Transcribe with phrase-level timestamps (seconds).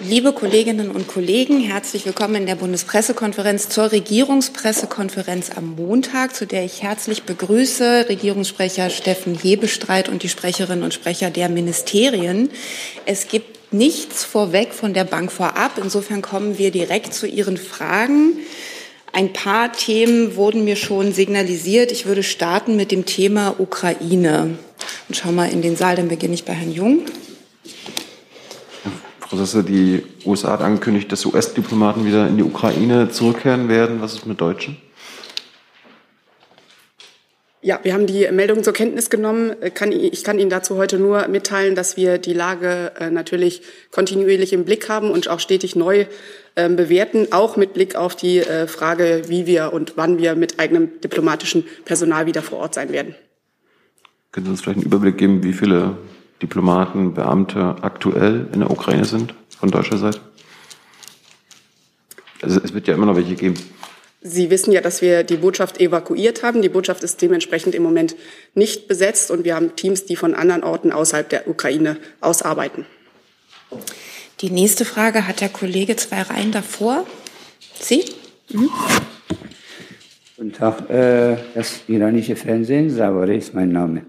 [0.00, 6.64] Liebe Kolleginnen und Kollegen, herzlich willkommen in der Bundespressekonferenz zur Regierungspressekonferenz am Montag, zu der
[6.64, 12.50] ich herzlich begrüße Regierungssprecher Steffen Hebestreit und die Sprecherinnen und Sprecher der Ministerien.
[13.06, 15.78] Es gibt nichts vorweg von der Bank vorab.
[15.82, 18.38] Insofern kommen wir direkt zu Ihren Fragen.
[19.12, 21.90] Ein paar Themen wurden mir schon signalisiert.
[21.90, 24.58] Ich würde starten mit dem Thema Ukraine.
[25.08, 27.02] Und schau mal in den Saal, dann beginne ich bei Herrn Jung.
[29.36, 34.00] Sasse, die USA hat angekündigt, dass US-Diplomaten wieder in die Ukraine zurückkehren werden.
[34.00, 34.78] Was ist mit Deutschen?
[37.60, 39.54] Ja, wir haben die Meldung zur Kenntnis genommen.
[39.62, 44.64] Ich kann Ihnen dazu heute nur mitteilen, dass wir die Lage äh, natürlich kontinuierlich im
[44.64, 46.06] Blick haben und auch stetig neu
[46.54, 50.60] ähm, bewerten, auch mit Blick auf die äh, Frage, wie wir und wann wir mit
[50.60, 53.16] eigenem diplomatischen Personal wieder vor Ort sein werden.
[54.30, 55.98] Können Sie uns vielleicht einen Überblick geben, wie viele
[56.42, 60.20] Diplomaten, Beamte aktuell in der Ukraine sind von deutscher Seite?
[62.42, 63.56] Also es wird ja immer noch welche geben.
[64.20, 66.60] Sie wissen ja, dass wir die Botschaft evakuiert haben.
[66.62, 68.16] Die Botschaft ist dementsprechend im Moment
[68.54, 72.84] nicht besetzt und wir haben Teams, die von anderen Orten außerhalb der Ukraine ausarbeiten.
[74.40, 77.06] Die nächste Frage hat der Kollege zwei Reihen davor.
[77.80, 78.04] Sie?
[78.50, 78.70] Mhm.
[80.36, 84.02] Guten Tag, äh, das iranische Fernsehen, Savare ist mein Name.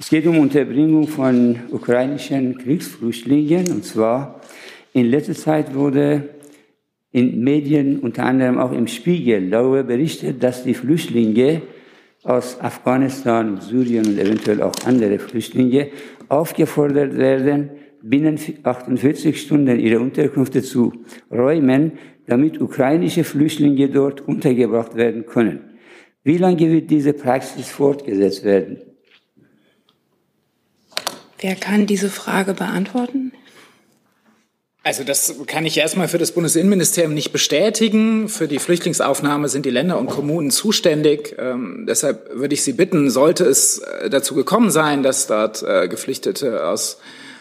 [0.00, 3.72] Es geht um Unterbringung von ukrainischen Kriegsflüchtlingen.
[3.72, 4.40] Und zwar
[4.92, 6.28] in letzter Zeit wurde
[7.10, 11.62] in Medien, unter anderem auch im Spiegel, darüber berichtet, dass die Flüchtlinge
[12.22, 15.88] aus Afghanistan, Syrien und eventuell auch andere Flüchtlinge
[16.28, 20.92] aufgefordert werden, binnen 48 Stunden ihre Unterkünfte zu
[21.28, 21.92] räumen,
[22.26, 25.76] damit ukrainische Flüchtlinge dort untergebracht werden können.
[26.22, 28.87] Wie lange wird diese Praxis fortgesetzt werden?
[31.40, 33.32] Wer kann diese Frage beantworten?
[34.84, 38.28] Also das kann ich erstmal für das Bundesinnenministerium nicht bestätigen.
[38.28, 41.36] Für die Flüchtlingsaufnahme sind die Länder und Kommunen zuständig.
[41.38, 45.88] Ähm, deshalb würde ich Sie bitten, sollte es äh, dazu gekommen sein, dass dort äh,
[45.88, 46.98] Geflüchtete aus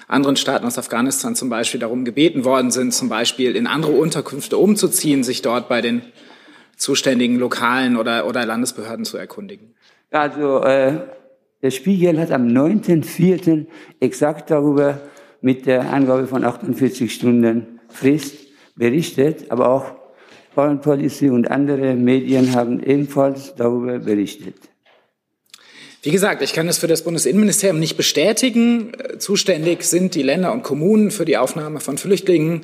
[0.07, 4.57] anderen Staaten, aus Afghanistan zum Beispiel, darum gebeten worden sind, zum Beispiel in andere Unterkünfte
[4.57, 6.01] umzuziehen, sich dort bei den
[6.75, 9.73] zuständigen lokalen oder, oder Landesbehörden zu erkundigen.
[10.11, 10.99] Also äh,
[11.61, 13.65] der Spiegel hat am 9.4.
[13.99, 15.01] exakt darüber
[15.41, 18.35] mit der Angabe von 48 Stunden Frist
[18.75, 19.85] berichtet, aber auch
[20.53, 24.55] Foreign Policy und andere Medien haben ebenfalls darüber berichtet.
[26.03, 28.91] Wie gesagt, ich kann es für das Bundesinnenministerium nicht bestätigen.
[29.17, 32.61] Zuständig sind die Länder und Kommunen für die Aufnahme von Flüchtlingen.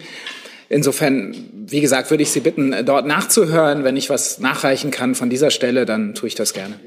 [0.69, 1.35] Insofern,
[1.67, 3.83] wie gesagt, würde ich Sie bitten, dort nachzuhören.
[3.83, 6.79] Wenn ich was nachreichen kann von dieser Stelle, dann tue ich das gerne.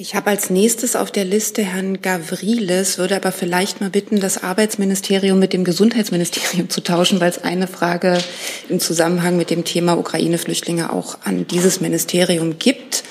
[0.00, 4.44] Ich habe als nächstes auf der Liste Herrn Gavrilis, würde aber vielleicht mal bitten, das
[4.44, 8.18] Arbeitsministerium mit dem Gesundheitsministerium zu tauschen, weil es eine Frage
[8.68, 13.02] im Zusammenhang mit dem Thema Ukraine-Flüchtlinge auch an dieses Ministerium gibt.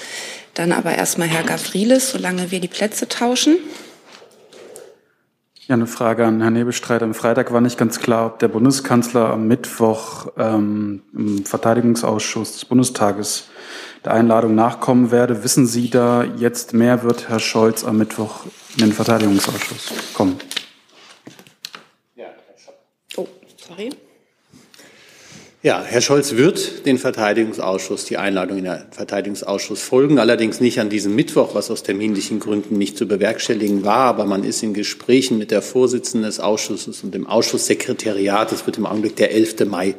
[0.53, 3.57] Dann aber erstmal Herr Gavrilis, solange wir die Plätze tauschen.
[5.67, 7.03] Ja, eine Frage an Herrn Nebelstreit.
[7.03, 12.63] Am Freitag war nicht ganz klar, ob der Bundeskanzler am Mittwoch ähm, im Verteidigungsausschuss des
[12.63, 13.49] Bundestages
[14.05, 15.43] der Einladung nachkommen werde.
[15.43, 20.37] Wissen Sie da jetzt mehr, wird Herr Scholz am Mittwoch in den Verteidigungsausschuss kommen?
[23.15, 23.89] Oh, sorry.
[25.63, 30.89] Ja, Herr Scholz wird den Verteidigungsausschuss, die Einladung in den Verteidigungsausschuss folgen, allerdings nicht an
[30.89, 34.05] diesem Mittwoch, was aus terminlichen Gründen nicht zu bewerkstelligen war.
[34.05, 38.51] Aber man ist in Gesprächen mit der Vorsitzenden des Ausschusses und dem Ausschusssekretariat.
[38.51, 39.65] Es wird im Augenblick der 11.
[39.65, 39.95] Mai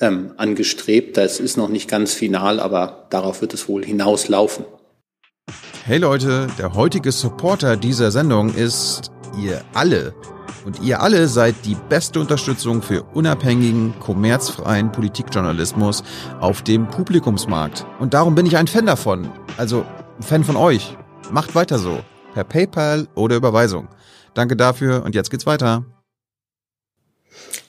[0.00, 1.16] ähm, angestrebt.
[1.16, 4.64] Das ist noch nicht ganz final, aber darauf wird es wohl hinauslaufen.
[5.84, 9.10] Hey Leute, der heutige Supporter dieser Sendung ist
[9.42, 10.14] ihr alle.
[10.64, 16.04] Und ihr alle seid die beste Unterstützung für unabhängigen, kommerzfreien Politikjournalismus
[16.38, 17.86] auf dem Publikumsmarkt.
[17.98, 19.30] Und darum bin ich ein Fan davon.
[19.56, 19.86] Also
[20.18, 20.96] ein Fan von euch.
[21.30, 22.00] Macht weiter so.
[22.34, 23.88] Per PayPal oder Überweisung.
[24.34, 25.84] Danke dafür und jetzt geht's weiter.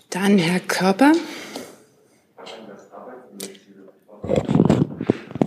[0.10, 1.14] Dann Herr Körper.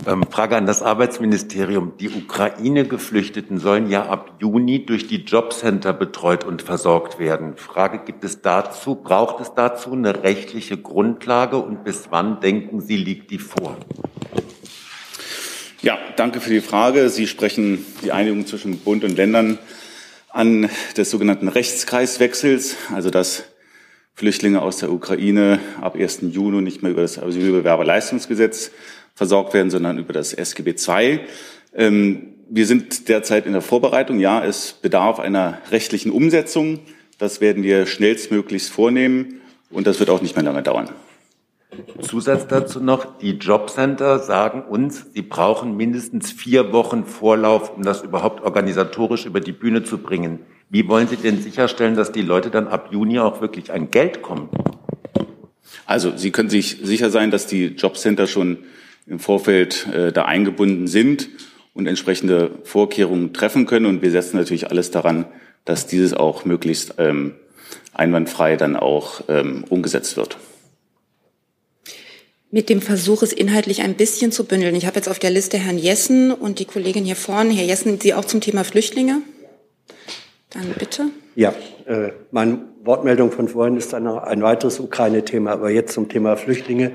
[0.07, 1.93] Ähm, Frage an das Arbeitsministerium.
[1.99, 7.57] Die Ukraine-Geflüchteten sollen ja ab Juni durch die Jobcenter betreut und versorgt werden.
[7.57, 12.97] Frage, gibt es dazu, braucht es dazu eine rechtliche Grundlage und bis wann denken Sie,
[12.97, 13.77] liegt die vor?
[15.81, 17.09] Ja, danke für die Frage.
[17.09, 19.57] Sie sprechen die Einigung zwischen Bund und Ländern
[20.29, 23.45] an des sogenannten Rechtskreiswechsels, also dass
[24.15, 26.19] Flüchtlinge aus der Ukraine ab 1.
[26.31, 28.71] Juni nicht mehr über das Asylbewerberleistungsgesetz
[29.13, 31.19] versorgt werden, sondern über das SGB II.
[31.75, 34.19] Ähm, wir sind derzeit in der Vorbereitung.
[34.19, 36.79] Ja, es bedarf einer rechtlichen Umsetzung.
[37.17, 39.41] Das werden wir schnellstmöglichst vornehmen.
[39.69, 40.89] Und das wird auch nicht mehr lange dauern.
[41.99, 48.01] Zusatz dazu noch, die Jobcenter sagen uns, sie brauchen mindestens vier Wochen Vorlauf, um das
[48.01, 50.39] überhaupt organisatorisch über die Bühne zu bringen.
[50.69, 54.21] Wie wollen Sie denn sicherstellen, dass die Leute dann ab Juni auch wirklich an Geld
[54.21, 54.49] kommen?
[55.85, 58.59] Also Sie können sich sicher sein, dass die Jobcenter schon
[59.07, 61.29] im Vorfeld äh, da eingebunden sind
[61.73, 63.85] und entsprechende Vorkehrungen treffen können.
[63.85, 65.25] Und wir setzen natürlich alles daran,
[65.65, 67.35] dass dieses auch möglichst ähm,
[67.93, 70.37] einwandfrei dann auch ähm, umgesetzt wird.
[72.51, 74.75] Mit dem Versuch, es inhaltlich ein bisschen zu bündeln.
[74.75, 77.53] Ich habe jetzt auf der Liste Herrn Jessen und die Kollegin hier vorne.
[77.53, 79.21] Herr Jessen, Sie auch zum Thema Flüchtlinge?
[80.55, 81.09] Dann bitte.
[81.35, 81.53] Ja,
[81.85, 86.37] äh, meine Wortmeldung von vorhin ist dann noch ein weiteres Ukraine-Thema, aber jetzt zum Thema
[86.37, 86.93] Flüchtlinge.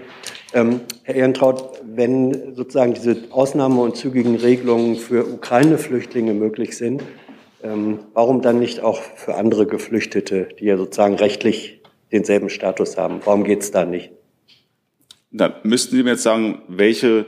[0.55, 7.03] Ähm, Herr Ehrentraut, wenn sozusagen diese Ausnahme- und zügigen Regelungen für Ukraine-Flüchtlinge möglich sind,
[7.63, 11.83] ähm, warum dann nicht auch für andere Geflüchtete, die ja sozusagen rechtlich
[12.13, 13.21] denselben Status haben?
[13.27, 14.11] Warum geht es da nicht?
[15.33, 17.27] Da müssten Sie mir jetzt sagen, welche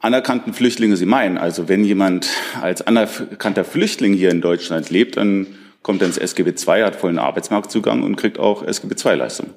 [0.00, 1.38] anerkannten Flüchtlinge Sie meinen.
[1.38, 2.28] Also wenn jemand
[2.60, 5.46] als anerkannter Flüchtling hier in Deutschland lebt, dann
[5.82, 9.54] kommt er ins SGB II, hat vollen Arbeitsmarktzugang und kriegt auch SGB II-Leistungen.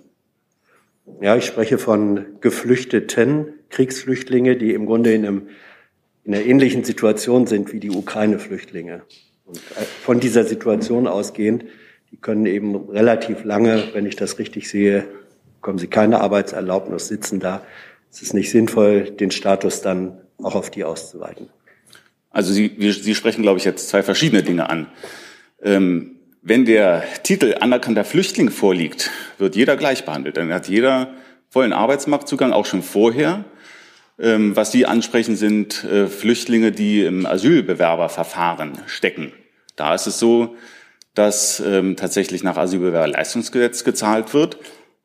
[1.22, 5.48] Ja, ich spreche von Geflüchteten, Kriegsflüchtlinge, die im Grunde in, einem,
[6.26, 9.04] in einer ähnlichen Situation sind wie die Ukraine-Flüchtlinge.
[9.46, 11.64] Und äh, von dieser Situation ausgehend,
[12.12, 15.08] die können eben relativ lange, wenn ich das richtig sehe,
[15.56, 17.64] bekommen sie keine Arbeitserlaubnis, sitzen da.
[18.12, 21.50] Es ist nicht sinnvoll, den Status dann auch auf die auszuweiten.
[22.30, 24.88] Also Sie, wir, Sie sprechen, glaube ich, jetzt zwei verschiedene Dinge an.
[25.62, 30.38] Ähm, wenn der Titel anerkannter Flüchtling vorliegt, wird jeder gleich behandelt.
[30.38, 31.14] Dann hat jeder
[31.50, 33.46] vollen Arbeitsmarktzugang, auch schon vorher.
[34.20, 39.34] Ähm, was Sie ansprechen, sind äh, Flüchtlinge, die im Asylbewerberverfahren stecken.
[39.76, 40.56] Da ist es so,
[41.14, 44.58] dass ähm, tatsächlich nach Asylbewerberleistungsgesetz gezahlt wird.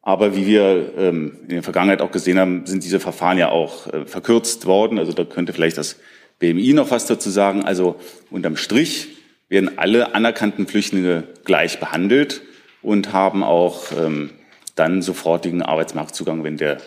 [0.03, 3.87] Aber wie wir ähm, in der Vergangenheit auch gesehen haben, sind diese Verfahren ja auch
[3.87, 4.99] äh, verkürzt worden.
[4.99, 5.97] Also da könnte vielleicht das
[6.41, 7.65] BMI noch was dazu sagen.
[7.65, 7.97] Also
[8.31, 9.09] unterm Strich
[9.49, 12.43] werden alle anerkannten Flüchtlinge gleich behandelt
[12.83, 14.31] und haben auch ähm,
[14.75, 16.79] dann sofortigen Arbeitsmarktzugang, wenn der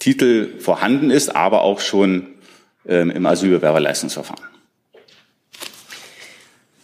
[0.00, 2.26] Titel vorhanden ist, aber auch schon
[2.88, 4.44] ähm, im Asylbewerberleistungsverfahren.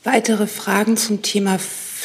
[0.04, 1.58] Weitere Fragen zum Thema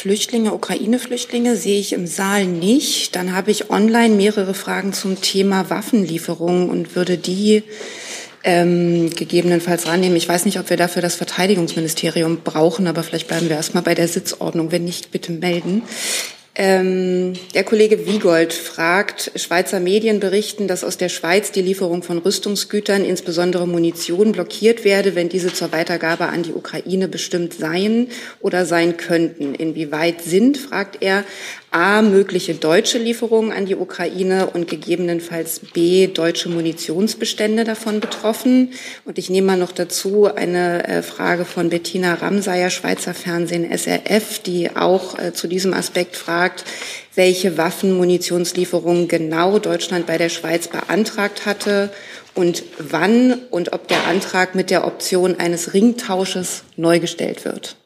[0.06, 3.16] Flüchtlinge, Ukraine-Flüchtlinge sehe ich im Saal nicht.
[3.16, 7.64] Dann habe ich online mehrere Fragen zum Thema Waffenlieferungen und würde die
[8.44, 10.16] ähm, gegebenenfalls rannehmen.
[10.16, 13.96] Ich weiß nicht, ob wir dafür das Verteidigungsministerium brauchen, aber vielleicht bleiben wir erstmal bei
[13.96, 14.70] der Sitzordnung.
[14.70, 15.82] Wenn nicht, bitte melden.
[16.58, 22.16] Ähm, der Kollege Wiegold fragt, Schweizer Medien berichten, dass aus der Schweiz die Lieferung von
[22.16, 28.08] Rüstungsgütern, insbesondere Munition, blockiert werde, wenn diese zur Weitergabe an die Ukraine bestimmt seien
[28.40, 29.54] oder sein könnten.
[29.54, 31.24] Inwieweit sind, fragt er,
[31.76, 38.72] A, mögliche deutsche Lieferungen an die Ukraine und gegebenenfalls B, deutsche Munitionsbestände davon betroffen.
[39.04, 44.38] Und ich nehme mal noch dazu eine äh, Frage von Bettina Ramsayer, Schweizer Fernsehen SRF,
[44.38, 46.64] die auch äh, zu diesem Aspekt fragt,
[47.14, 51.90] welche Waffenmunitionslieferungen genau Deutschland bei der Schweiz beantragt hatte
[52.34, 57.76] und wann und ob der Antrag mit der Option eines Ringtausches neu gestellt wird.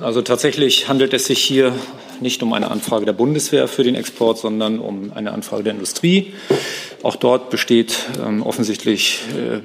[0.00, 1.74] Also tatsächlich handelt es sich hier
[2.20, 6.34] nicht um eine Anfrage der Bundeswehr für den Export, sondern um eine Anfrage der Industrie.
[7.02, 9.60] Auch dort besteht ähm, offensichtlich äh,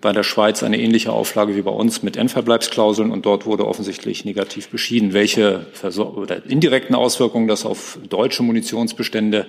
[0.00, 4.24] bei der Schweiz eine ähnliche Auflage wie bei uns mit Endverbleibsklauseln und dort wurde offensichtlich
[4.24, 5.12] negativ beschieden.
[5.12, 9.46] Welche oder indirekten Auswirkungen das auf deutsche Munitionsbestände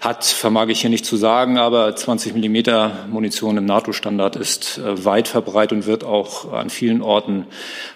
[0.00, 5.04] hat, vermag ich hier nicht zu sagen, aber 20 Millimeter Munition im NATO-Standard ist äh,
[5.04, 7.46] weit verbreitet und wird auch an vielen Orten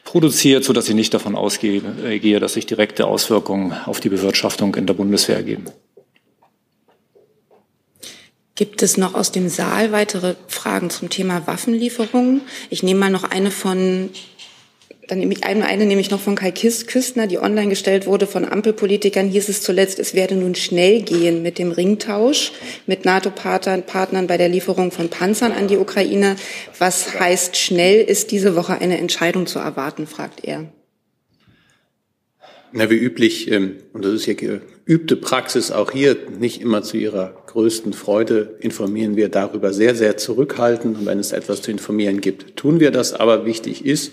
[0.04, 4.86] produziert, sodass ich nicht davon ausgehe, äh, dass sich direkte Auswirkungen auf die Bewirtschaftung in
[4.86, 5.66] der Bundeswehr ergeben.
[8.54, 12.42] Gibt es noch aus dem Saal weitere Fragen zum Thema Waffenlieferungen?
[12.68, 14.10] Ich nehme mal noch eine von,
[15.08, 18.26] dann nehme ich eine, eine nehme ich noch von Kai Küstner, die online gestellt wurde
[18.26, 19.30] von Ampelpolitikern.
[19.30, 22.52] Hieß es zuletzt, es werde nun schnell gehen mit dem Ringtausch
[22.86, 26.36] mit NATO-Partnern bei der Lieferung von Panzern an die Ukraine.
[26.78, 28.02] Was heißt schnell?
[28.02, 30.70] Ist diese Woche eine Entscheidung zu erwarten, fragt er.
[32.72, 34.34] Na, wie üblich, ähm, und das ist ja
[34.84, 40.16] geübte Praxis auch hier, nicht immer zu Ihrer größten Freude informieren wir darüber sehr, sehr
[40.16, 40.98] zurückhaltend.
[40.98, 43.12] Und wenn es etwas zu informieren gibt, tun wir das.
[43.12, 44.12] Aber wichtig ist,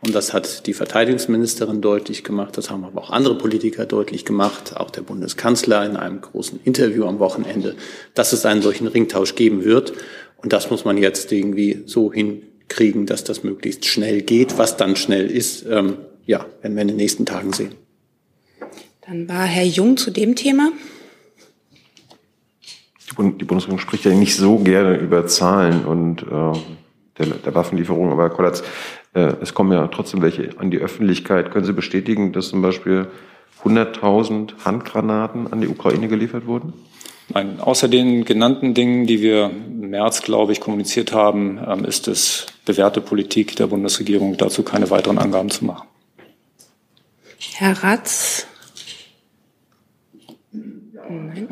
[0.00, 4.76] und das hat die Verteidigungsministerin deutlich gemacht, das haben aber auch andere Politiker deutlich gemacht,
[4.76, 7.74] auch der Bundeskanzler in einem großen Interview am Wochenende,
[8.14, 9.92] dass es einen solchen Ringtausch geben wird.
[10.36, 14.56] Und das muss man jetzt irgendwie so hin kriegen, dass das möglichst schnell geht.
[14.56, 15.96] Was dann schnell ist, ähm,
[16.26, 17.74] ja, werden wir in den nächsten Tagen sehen.
[19.08, 20.70] Dann war Herr Jung zu dem Thema.
[23.10, 26.58] Die Bundesregierung spricht ja nicht so gerne über Zahlen und äh,
[27.18, 28.62] der, der Waffenlieferung, aber Kollatz,
[29.14, 31.50] äh, es kommen ja trotzdem welche an die Öffentlichkeit.
[31.50, 33.06] Können Sie bestätigen, dass zum Beispiel
[33.64, 36.74] 100.000 Handgranaten an die Ukraine geliefert wurden?
[37.30, 42.08] Nein, außer den genannten Dingen, die wir im März, glaube ich, kommuniziert haben, ähm, ist
[42.08, 45.88] es bewährte Politik der Bundesregierung, dazu keine weiteren Angaben zu machen.
[47.54, 48.47] Herr Ratz.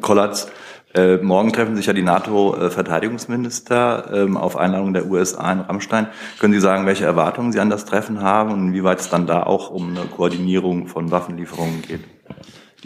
[0.06, 0.48] Kollatz,
[0.94, 6.06] äh, morgen treffen sich ja die NATO-Verteidigungsminister ähm, auf Einladung der USA in Rammstein.
[6.38, 9.42] Können Sie sagen, welche Erwartungen Sie an das Treffen haben und inwieweit es dann da
[9.42, 12.04] auch um eine Koordinierung von Waffenlieferungen geht?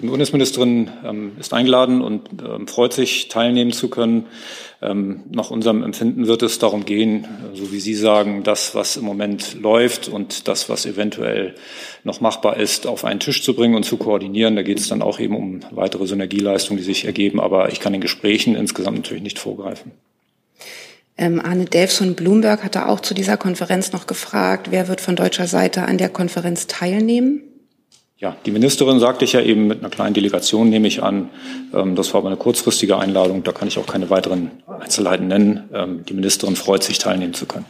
[0.01, 4.27] Die Bundesministerin ähm, ist eingeladen und ähm, freut sich, teilnehmen zu können.
[4.81, 9.05] Ähm, nach unserem Empfinden wird es darum gehen, so wie Sie sagen, das, was im
[9.05, 11.55] Moment läuft und das, was eventuell
[12.03, 14.57] noch machbar ist, auf einen Tisch zu bringen und zu koordinieren.
[14.57, 17.39] Da geht es dann auch eben um weitere Synergieleistungen, die sich ergeben.
[17.39, 19.93] Aber ich kann den Gesprächen insgesamt natürlich nicht vorgreifen.
[21.19, 25.15] Ähm, Arne Delfs von Bloomberg hatte auch zu dieser Konferenz noch gefragt, wer wird von
[25.15, 27.43] deutscher Seite an der Konferenz teilnehmen?
[28.21, 31.31] Ja, die Ministerin sagte ich ja eben mit einer kleinen Delegation, nehme ich an.
[31.73, 33.45] Ähm, das war aber eine kurzfristige Einladung.
[33.45, 35.71] Da kann ich auch keine weiteren Einzelheiten nennen.
[35.73, 37.65] Ähm, die Ministerin freut sich, teilnehmen zu können.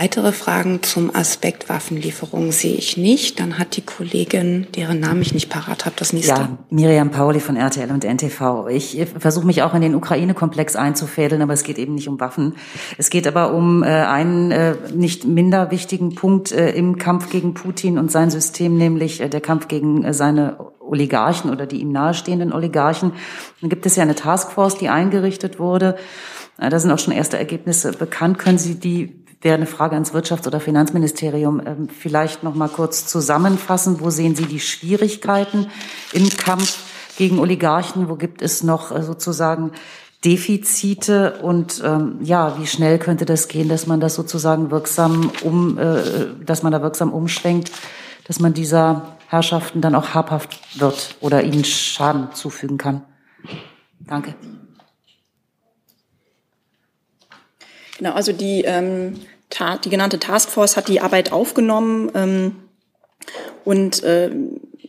[0.00, 3.38] Weitere Fragen zum Aspekt Waffenlieferung sehe ich nicht.
[3.38, 6.32] Dann hat die Kollegin, deren Namen ich nicht parat habe, das nächste.
[6.32, 8.68] Ja, Miriam Pauli von RTL und NTV.
[8.68, 12.54] Ich versuche mich auch in den Ukraine-Komplex einzufädeln, aber es geht eben nicht um Waffen.
[12.96, 17.52] Es geht aber um äh, einen äh, nicht minder wichtigen Punkt äh, im Kampf gegen
[17.52, 21.92] Putin und sein System, nämlich äh, der Kampf gegen äh, seine Oligarchen oder die ihm
[21.92, 23.12] nahestehenden Oligarchen.
[23.60, 25.96] Dann gibt es ja eine Taskforce, die eingerichtet wurde.
[26.60, 28.38] Äh, da sind auch schon erste Ergebnisse bekannt.
[28.38, 31.60] Können Sie die wäre eine Frage ans Wirtschafts- oder Finanzministerium.
[31.64, 34.00] Ähm, vielleicht noch mal kurz zusammenfassen.
[34.00, 35.68] Wo sehen Sie die Schwierigkeiten
[36.12, 36.78] im Kampf
[37.16, 38.08] gegen Oligarchen?
[38.08, 39.72] Wo gibt es noch äh, sozusagen
[40.24, 45.78] Defizite und ähm, ja, wie schnell könnte das gehen, dass man das sozusagen wirksam um,
[45.78, 46.02] äh,
[46.44, 47.72] dass man da wirksam umschwenkt,
[48.26, 53.02] dass man dieser Herrschaften dann auch habhaft wird oder ihnen Schaden zufügen kann?
[54.00, 54.34] Danke.
[58.00, 59.20] Genau, also die, ähm,
[59.84, 62.56] die genannte Taskforce hat die Arbeit aufgenommen ähm,
[63.66, 64.30] und äh,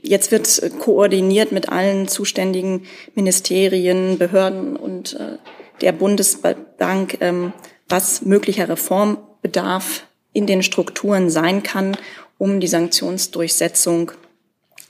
[0.01, 5.39] jetzt wird koordiniert mit allen zuständigen Ministerien, Behörden und äh,
[5.81, 7.51] der Bundesbank, ähm,
[7.89, 11.97] was möglicher Reformbedarf in den Strukturen sein kann,
[12.37, 14.13] um die Sanktionsdurchsetzung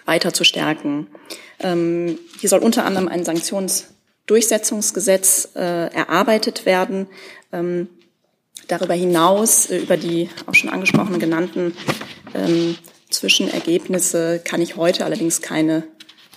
[0.05, 1.07] weiter zu stärken.
[1.59, 7.07] Ähm, hier soll unter anderem ein Sanktionsdurchsetzungsgesetz äh, erarbeitet werden.
[7.51, 7.87] Ähm,
[8.67, 11.73] Darüber hinaus, äh, über die auch schon angesprochenen genannten
[12.33, 12.75] ähm,
[13.09, 15.83] Zwischenergebnisse, kann ich heute allerdings keine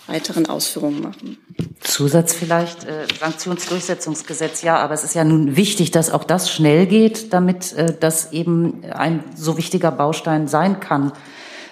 [0.07, 1.37] weiteren Ausführungen machen.
[1.81, 6.85] Zusatz vielleicht, äh, Sanktionsdurchsetzungsgesetz, ja, aber es ist ja nun wichtig, dass auch das schnell
[6.85, 11.13] geht, damit äh, das eben ein so wichtiger Baustein sein kann,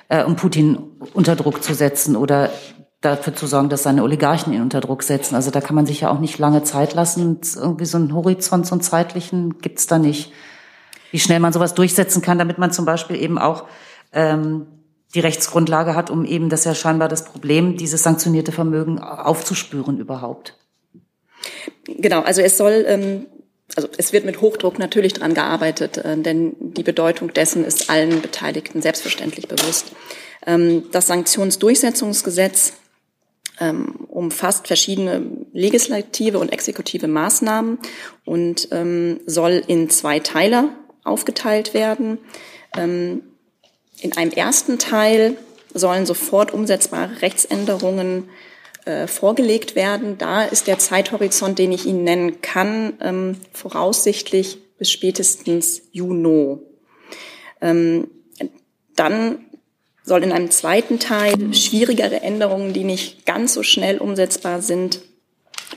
[0.10, 0.79] äh, um Putin
[1.13, 2.51] unter Druck zu setzen oder
[3.03, 5.36] dafür zu sorgen, dass seine Oligarchen ihn unter Druck setzen.
[5.36, 7.39] Also da kann man sich ja auch nicht lange Zeit lassen.
[7.55, 10.31] Irgendwie so einen Horizont, so einen zeitlichen gibt's da nicht
[11.13, 13.65] wie schnell man sowas durchsetzen kann, damit man zum Beispiel eben auch
[14.13, 14.65] ähm,
[15.13, 20.57] die Rechtsgrundlage hat, um eben das ja scheinbar das Problem, dieses sanktionierte Vermögen aufzuspüren überhaupt.
[21.86, 23.27] Genau, also es soll, ähm,
[23.75, 28.24] also es wird mit Hochdruck natürlich dran gearbeitet, äh, denn die Bedeutung dessen ist allen
[28.24, 29.91] Beteiligten selbstverständlich bewusst.
[30.48, 32.74] Ähm, das Sanktionsdurchsetzungsgesetz
[33.60, 37.79] ähm, umfasst verschiedene legislative und exekutive Maßnahmen
[38.25, 40.69] und ähm, soll in zwei Teile
[41.03, 42.17] aufgeteilt werden.
[42.75, 43.24] Ähm,
[44.00, 45.38] in einem ersten Teil
[45.74, 48.29] sollen sofort umsetzbare Rechtsänderungen
[48.86, 50.17] äh, vorgelegt werden.
[50.17, 56.57] Da ist der Zeithorizont, den ich Ihnen nennen kann, ähm, voraussichtlich bis spätestens Juni.
[57.62, 58.07] Ähm,
[58.95, 59.45] dann
[60.03, 65.01] soll in einem zweiten Teil schwierigere Änderungen, die nicht ganz so schnell umsetzbar sind,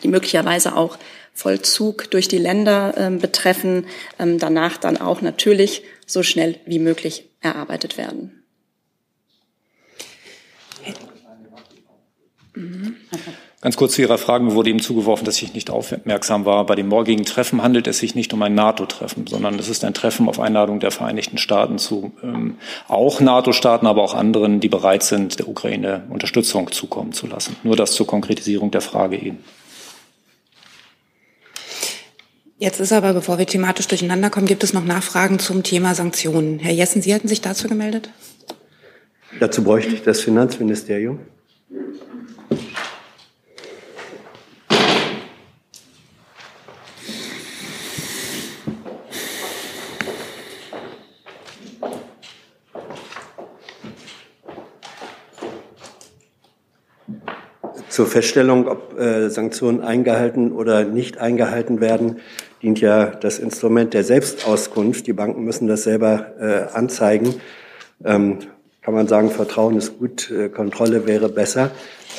[0.03, 0.99] die möglicherweise auch
[1.33, 3.87] Vollzug durch die Länder ähm, betreffen,
[4.19, 8.43] ähm, danach dann auch natürlich so schnell wie möglich erarbeitet werden.
[13.67, 14.45] Ganz kurz zu Ihrer Frage.
[14.45, 16.65] Mir wurde eben zugeworfen, dass ich nicht aufmerksam war.
[16.67, 19.93] Bei dem morgigen Treffen handelt es sich nicht um ein NATO-Treffen, sondern es ist ein
[19.93, 25.03] Treffen auf Einladung der Vereinigten Staaten zu ähm, auch NATO-Staaten, aber auch anderen, die bereit
[25.03, 27.57] sind, der Ukraine Unterstützung zukommen zu lassen.
[27.65, 29.39] Nur das zur Konkretisierung der Frage eben.
[32.59, 36.61] Jetzt ist aber, bevor wir thematisch durcheinander kommen, gibt es noch Nachfragen zum Thema Sanktionen.
[36.61, 38.11] Herr Jessen, Sie hatten sich dazu gemeldet?
[39.41, 41.19] Dazu bräuchte ich das Finanzministerium.
[57.97, 62.19] Zur Feststellung, ob äh, Sanktionen eingehalten oder nicht eingehalten werden,
[62.61, 65.07] dient ja das Instrument der Selbstauskunft.
[65.07, 67.37] Die Banken müssen das selber äh, anzeigen.
[68.05, 68.41] Ähm,
[68.83, 71.71] kann man sagen, Vertrauen ist gut, äh, Kontrolle wäre besser.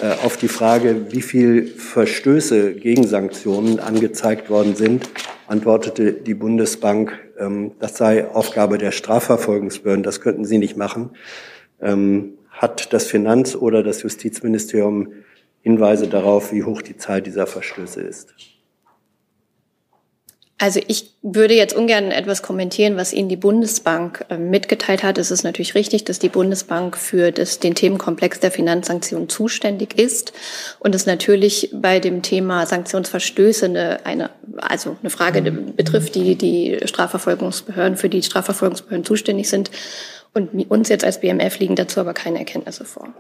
[0.02, 5.08] Äh, auf die Frage, wie viel Verstöße gegen Sanktionen angezeigt worden sind,
[5.46, 11.12] antwortete die Bundesbank, ähm, das sei Aufgabe der Strafverfolgungsbehörden, das könnten sie nicht machen.
[11.80, 15.10] Ähm, hat das Finanz- oder das Justizministerium
[15.62, 18.34] Hinweise darauf, wie hoch die Zahl dieser Verstöße ist.
[20.60, 25.20] Also ich würde jetzt ungern etwas kommentieren, was Ihnen die Bundesbank äh, mitgeteilt hat.
[25.20, 30.34] Es ist natürlich richtig, dass die Bundesbank für das, den Themenkomplex der Finanzsanktionen zuständig ist
[30.80, 36.80] und es natürlich bei dem Thema Sanktionsverstöße eine, eine also eine Frage betrifft, die die
[36.86, 39.70] Strafverfolgungsbehörden für die Strafverfolgungsbehörden zuständig sind.
[40.34, 43.14] Und uns jetzt als BMF liegen dazu aber keine Erkenntnisse vor.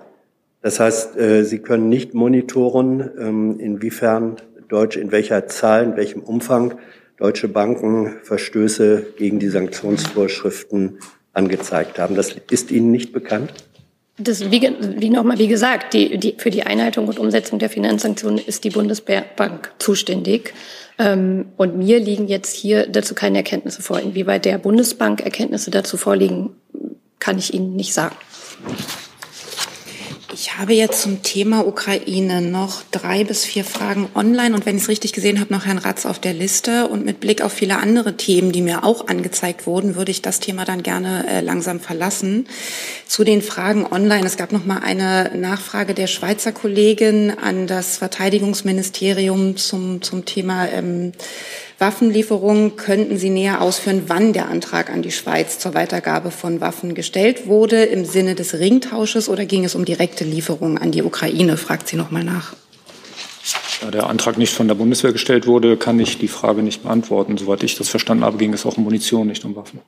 [0.62, 4.38] Das heißt, äh, Sie können nicht monitoren, ähm, inwiefern
[4.68, 6.76] Deutsche, in welcher Zahl, in welchem Umfang
[7.18, 11.00] deutsche Banken Verstöße gegen die Sanktionsvorschriften
[11.34, 12.16] angezeigt haben.
[12.16, 13.54] Das ist Ihnen nicht bekannt?
[14.20, 18.40] Das, wie, wie nochmal, wie gesagt, die, die, für die Einhaltung und Umsetzung der Finanzsanktionen
[18.40, 20.54] ist die Bundesbank zuständig.
[20.98, 24.00] Ähm, und mir liegen jetzt hier dazu keine Erkenntnisse vor.
[24.00, 26.56] Inwieweit der Bundesbank Erkenntnisse dazu vorliegen,
[27.20, 28.16] kann ich Ihnen nicht sagen.
[30.40, 34.84] Ich habe jetzt zum Thema Ukraine noch drei bis vier Fragen online und wenn ich
[34.84, 36.90] es richtig gesehen habe, noch Herrn Ratz auf der Liste.
[36.90, 40.40] Und mit Blick auf viele andere Themen, die mir auch angezeigt wurden, würde ich das
[40.40, 42.48] Thema dann gerne äh, langsam verlassen.
[43.08, 44.28] Zu den Fragen online.
[44.28, 50.70] Es gab noch mal eine Nachfrage der Schweizer Kollegin an das Verteidigungsministerium zum, zum Thema
[50.70, 51.14] ähm,
[51.80, 52.76] Waffenlieferungen.
[52.76, 57.48] Könnten Sie näher ausführen, wann der Antrag an die Schweiz zur Weitergabe von Waffen gestellt
[57.48, 57.84] wurde?
[57.84, 61.58] Im Sinne des Ringtausches oder ging es um direkte Lieferungen an die Ukraine?
[61.58, 62.54] Fragt sie noch mal nach.
[63.82, 67.38] Da der Antrag nicht von der Bundeswehr gestellt wurde, kann ich die Frage nicht beantworten.
[67.38, 69.80] Soweit ich das verstanden habe, ging es auch um Munition, nicht um Waffen.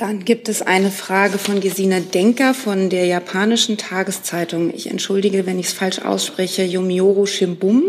[0.00, 4.72] Dann gibt es eine Frage von Gesine Denker von der japanischen Tageszeitung.
[4.74, 6.62] Ich entschuldige, wenn ich es falsch ausspreche.
[6.62, 7.82] Yomiuri Shimbum.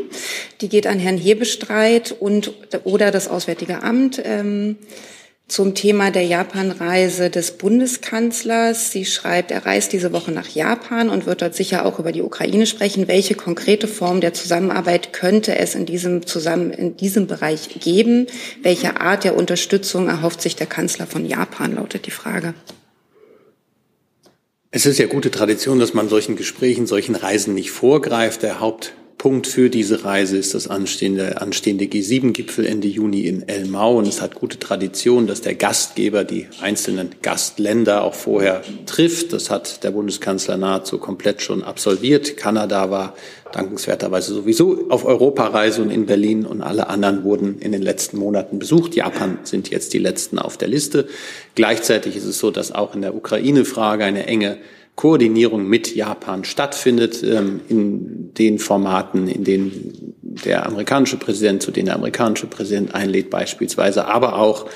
[0.59, 2.51] Die geht an Herrn Hebestreit und
[2.83, 4.21] oder das Auswärtige Amt.
[4.25, 4.75] Ähm,
[5.51, 8.91] zum Thema der Japanreise des Bundeskanzlers.
[8.91, 12.21] Sie schreibt, er reist diese Woche nach Japan und wird dort sicher auch über die
[12.21, 13.09] Ukraine sprechen.
[13.09, 18.27] Welche konkrete Form der Zusammenarbeit könnte es in diesem, zusammen, in diesem Bereich geben?
[18.63, 22.53] Welche Art der Unterstützung erhofft sich der Kanzler von Japan, lautet die Frage.
[24.71, 28.41] Es ist ja gute Tradition, dass man solchen Gesprächen, solchen Reisen nicht vorgreift.
[28.41, 33.97] Der Haupt Punkt für diese Reise ist das anstehende, anstehende G7-Gipfel Ende Juni in Elmau.
[33.97, 39.33] Und es hat gute Tradition, dass der Gastgeber die einzelnen Gastländer auch vorher trifft.
[39.33, 42.35] Das hat der Bundeskanzler nahezu komplett schon absolviert.
[42.37, 43.15] Kanada war
[43.51, 48.59] dankenswerterweise sowieso auf Europareise und in Berlin und alle anderen wurden in den letzten Monaten
[48.59, 48.95] besucht.
[48.95, 51.07] Japan sind jetzt die letzten auf der Liste.
[51.55, 54.57] Gleichzeitig ist es so, dass auch in der Ukraine-Frage eine enge
[54.95, 61.87] Koordinierung mit Japan stattfindet, ähm, in den Formaten, in denen der amerikanische Präsident, zu denen
[61.87, 64.67] der amerikanische Präsident einlädt beispielsweise, aber auch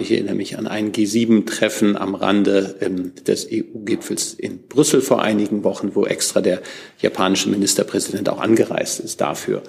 [0.00, 5.64] ich erinnere mich an ein G7-Treffen am Rande ähm, des EU-Gipfels in Brüssel vor einigen
[5.64, 6.62] Wochen, wo extra der
[7.00, 9.64] japanische Ministerpräsident auch angereist ist dafür.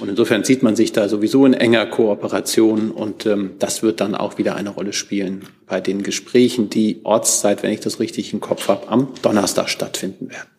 [0.00, 4.16] Und insofern sieht man sich da sowieso in enger Kooperation und ähm, das wird dann
[4.16, 8.40] auch wieder eine Rolle spielen bei den Gesprächen, die Ortszeit, wenn ich das richtig im
[8.40, 10.53] Kopf habe, am Donnerstag stattfinden werden.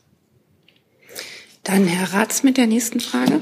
[1.65, 3.39] Dann Herr Ratz mit der nächsten Frage.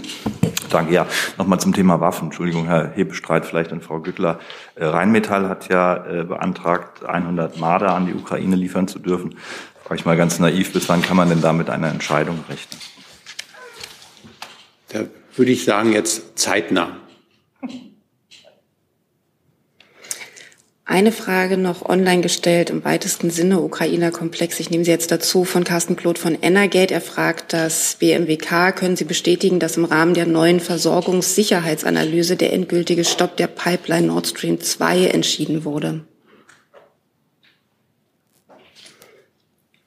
[0.69, 1.05] Danke, ja.
[1.37, 2.27] Nochmal zum Thema Waffen.
[2.27, 4.39] Entschuldigung, Herr Hebestreit, vielleicht an Frau Güttler.
[4.75, 9.35] Äh, Rheinmetall hat ja äh, beantragt, 100 Marder an die Ukraine liefern zu dürfen.
[9.83, 12.79] Frage ich mal ganz naiv, bis wann kann man denn damit eine Entscheidung rechnen?
[14.87, 15.01] Da
[15.35, 16.95] würde ich sagen, jetzt zeitnah.
[20.85, 24.59] Eine Frage noch online gestellt, im weitesten Sinne Ukrainer-Komplex.
[24.59, 26.93] Ich nehme sie jetzt dazu von Carsten Kloth von Energate.
[26.93, 33.05] Er fragt das BMWK, können Sie bestätigen, dass im Rahmen der neuen Versorgungssicherheitsanalyse der endgültige
[33.05, 36.05] Stopp der Pipeline Nord Stream 2 entschieden wurde?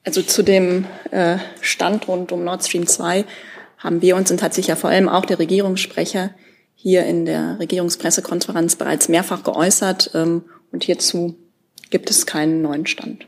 [0.02, 3.26] Also zu dem äh, Stand rund um Nord Stream 2
[3.76, 6.30] haben wir uns und hat sich ja vor allem auch der Regierungssprecher
[6.74, 10.12] hier in der Regierungspressekonferenz bereits mehrfach geäußert.
[10.14, 11.36] Ähm, und hierzu
[11.90, 13.26] gibt es keinen neuen Stand.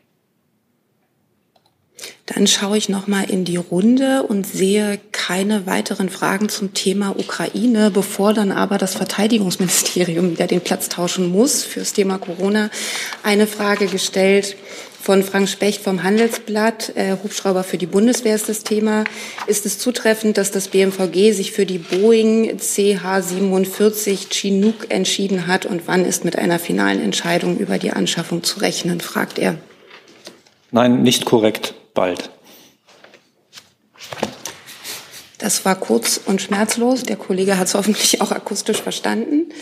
[2.26, 7.18] Dann schaue ich noch mal in die Runde und sehe keine weiteren Fragen zum Thema
[7.18, 12.70] Ukraine, bevor dann aber das Verteidigungsministerium wieder den Platz tauschen muss fürs Thema Corona.
[13.22, 14.56] Eine Frage gestellt
[15.08, 16.92] von Frank Specht vom Handelsblatt.
[16.94, 19.04] Äh, Hubschrauber für die Bundeswehr ist das Thema.
[19.46, 25.88] Ist es zutreffend, dass das BMVG sich für die Boeing CH-47 Chinook entschieden hat und
[25.88, 29.56] wann ist mit einer finalen Entscheidung über die Anschaffung zu rechnen, fragt er.
[30.72, 32.28] Nein, nicht korrekt bald.
[35.38, 37.04] Das war kurz und schmerzlos.
[37.04, 39.54] Der Kollege hat es hoffentlich auch akustisch verstanden.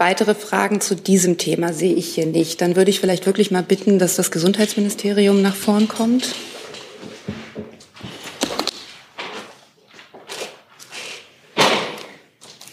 [0.00, 2.60] Weitere Fragen zu diesem Thema sehe ich hier nicht.
[2.60, 6.36] Dann würde ich vielleicht wirklich mal bitten, dass das Gesundheitsministerium nach vorn kommt.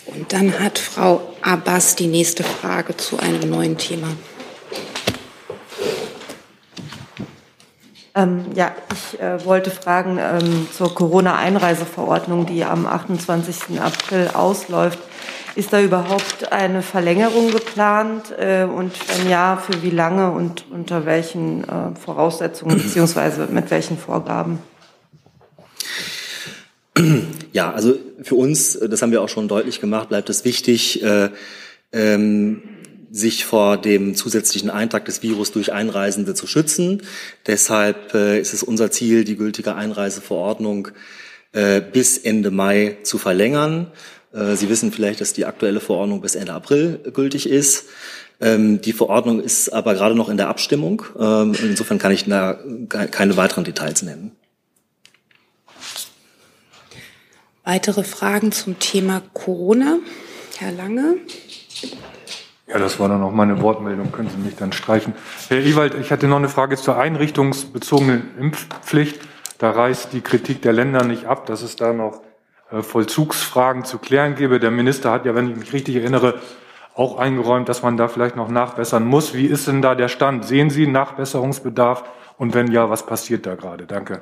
[0.06, 4.10] Und dann hat Frau Abbas die nächste Frage zu einem neuen Thema.
[8.14, 13.82] Ähm, ja, ich äh, wollte fragen ähm, zur Corona-Einreiseverordnung, die am 28.
[13.82, 15.00] April ausläuft.
[15.56, 18.34] Ist da überhaupt eine Verlängerung geplant?
[18.38, 23.98] Äh, und wenn ja, für wie lange und unter welchen äh, Voraussetzungen beziehungsweise mit welchen
[23.98, 24.60] Vorgaben?
[27.54, 31.30] Ja, also für uns, das haben wir auch schon deutlich gemacht, bleibt es wichtig, äh,
[31.94, 32.62] ähm,
[33.12, 37.02] sich vor dem zusätzlichen Eintrag des Virus durch Einreisende zu schützen.
[37.48, 40.90] Deshalb äh, ist es unser Ziel, die gültige Einreiseverordnung
[41.54, 43.92] äh, bis Ende Mai zu verlängern.
[44.36, 47.86] Äh, Sie wissen vielleicht, dass die aktuelle Verordnung bis Ende April gültig ist.
[48.42, 51.04] Ähm, die Verordnung ist aber gerade noch in der Abstimmung.
[51.18, 54.32] Ähm, insofern kann ich da keine weiteren Details nennen.
[57.64, 59.98] Weitere Fragen zum Thema Corona?
[60.58, 61.18] Herr Lange.
[62.68, 65.14] Ja, das war dann noch meine Wortmeldung, können Sie mich dann streichen.
[65.50, 69.20] Herr Ewald, ich hatte noch eine Frage zur einrichtungsbezogenen Impfpflicht.
[69.58, 72.22] Da reißt die Kritik der Länder nicht ab, dass es da noch
[72.72, 74.60] Vollzugsfragen zu klären gäbe.
[74.60, 76.36] Der Minister hat ja, wenn ich mich richtig erinnere,
[76.96, 79.34] auch eingeräumt, dass man da vielleicht noch nachbessern muss.
[79.34, 80.46] Wie ist denn da der Stand?
[80.46, 82.04] Sehen Sie Nachbesserungsbedarf?
[82.38, 83.86] Und wenn ja, was passiert da gerade?
[83.86, 84.22] Danke.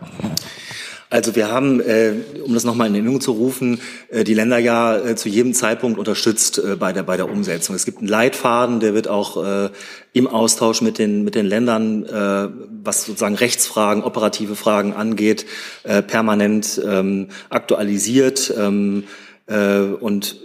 [1.13, 4.97] Also wir haben, äh, um das nochmal in Erinnerung zu rufen, äh, die Länder ja
[4.97, 7.75] äh, zu jedem Zeitpunkt unterstützt äh, bei, der, bei der Umsetzung.
[7.75, 9.69] Es gibt einen Leitfaden, der wird auch äh,
[10.13, 12.49] im Austausch mit den, mit den Ländern, äh,
[12.83, 15.45] was sozusagen Rechtsfragen, operative Fragen angeht,
[15.83, 18.51] äh, permanent ähm, aktualisiert.
[18.57, 19.03] Ähm,
[19.45, 20.37] äh, und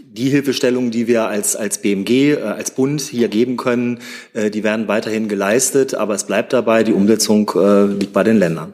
[0.00, 3.98] die Hilfestellungen, die wir als, als BMG, äh, als Bund hier geben können,
[4.32, 5.94] äh, die werden weiterhin geleistet.
[5.94, 8.72] Aber es bleibt dabei, die Umsetzung äh, liegt bei den Ländern.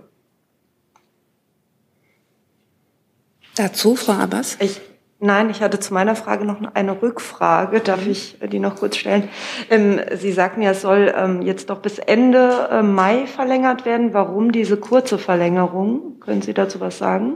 [3.57, 4.57] Dazu, Frau Abbas?
[4.61, 4.81] Ich,
[5.21, 7.81] nein, ich hatte zu meiner Frage noch eine Rückfrage.
[7.81, 9.29] Darf ich die noch kurz stellen?
[9.69, 14.15] Ähm, Sie sagten ja, es soll ähm, jetzt doch bis Ende äh, Mai verlängert werden.
[14.15, 16.19] Warum diese kurze Verlängerung?
[16.21, 17.35] Können Sie dazu was sagen?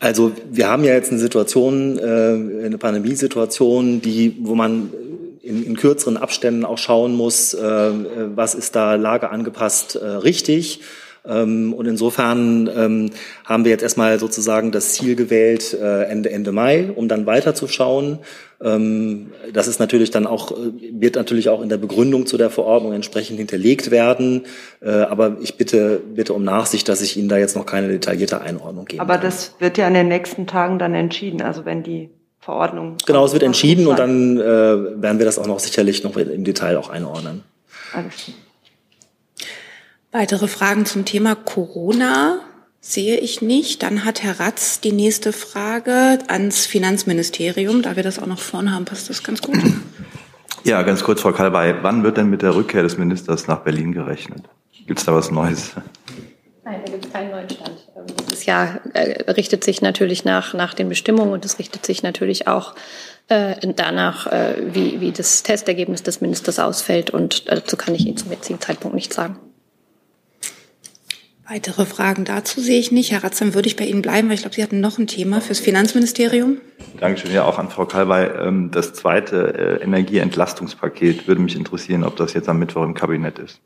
[0.00, 4.90] Also wir haben ja jetzt eine Situation, äh, eine Pandemiesituation, die, wo man
[5.42, 7.92] in, in kürzeren Abständen auch schauen muss, äh,
[8.34, 10.80] was ist da lageangepasst äh, richtig
[11.22, 13.10] und insofern ähm,
[13.44, 18.20] haben wir jetzt erstmal sozusagen das Ziel gewählt, äh, Ende, Ende Mai, um dann weiterzuschauen.
[18.62, 22.50] Ähm, das ist natürlich dann auch, äh, wird natürlich auch in der Begründung zu der
[22.50, 24.42] Verordnung entsprechend hinterlegt werden.
[24.80, 28.40] Äh, aber ich bitte, bitte um Nachsicht, dass ich Ihnen da jetzt noch keine detaillierte
[28.40, 29.02] Einordnung gebe.
[29.02, 32.96] Aber das wird ja in den nächsten Tagen dann entschieden, also wenn die Verordnung.
[33.06, 36.44] Genau, es wird entschieden und dann äh, werden wir das auch noch sicherlich noch im
[36.44, 37.42] Detail auch einordnen.
[37.92, 38.36] Alles klar.
[40.12, 42.40] Weitere Fragen zum Thema Corona
[42.80, 43.84] sehe ich nicht.
[43.84, 47.82] Dann hat Herr Ratz die nächste Frage ans Finanzministerium.
[47.82, 49.56] Da wir das auch noch vorne haben, passt das ganz gut.
[50.64, 51.76] Ja, ganz kurz, Frau Kalbay.
[51.82, 54.42] Wann wird denn mit der Rückkehr des Ministers nach Berlin gerechnet?
[54.86, 55.72] Gibt es da was Neues?
[56.64, 57.70] Nein, da gibt es keinen neuen Stand.
[58.20, 62.48] Dieses Jahr äh, richtet sich natürlich nach, nach den Bestimmungen und es richtet sich natürlich
[62.48, 62.74] auch
[63.28, 67.10] äh, danach, äh, wie, wie das Testergebnis des Ministers ausfällt.
[67.10, 69.38] Und dazu kann ich Ihnen zum jetzigen Zeitpunkt nichts sagen.
[71.52, 73.10] Weitere Fragen dazu sehe ich nicht.
[73.10, 75.08] Herr Ratz, dann würde ich bei Ihnen bleiben, weil ich glaube, Sie hatten noch ein
[75.08, 76.58] Thema fürs Finanzministerium.
[77.00, 77.32] Dankeschön.
[77.32, 78.46] Ja, auch an Frau Kalbay.
[78.46, 83.40] Ähm, das zweite äh, Energieentlastungspaket würde mich interessieren, ob das jetzt am Mittwoch im Kabinett
[83.40, 83.58] ist.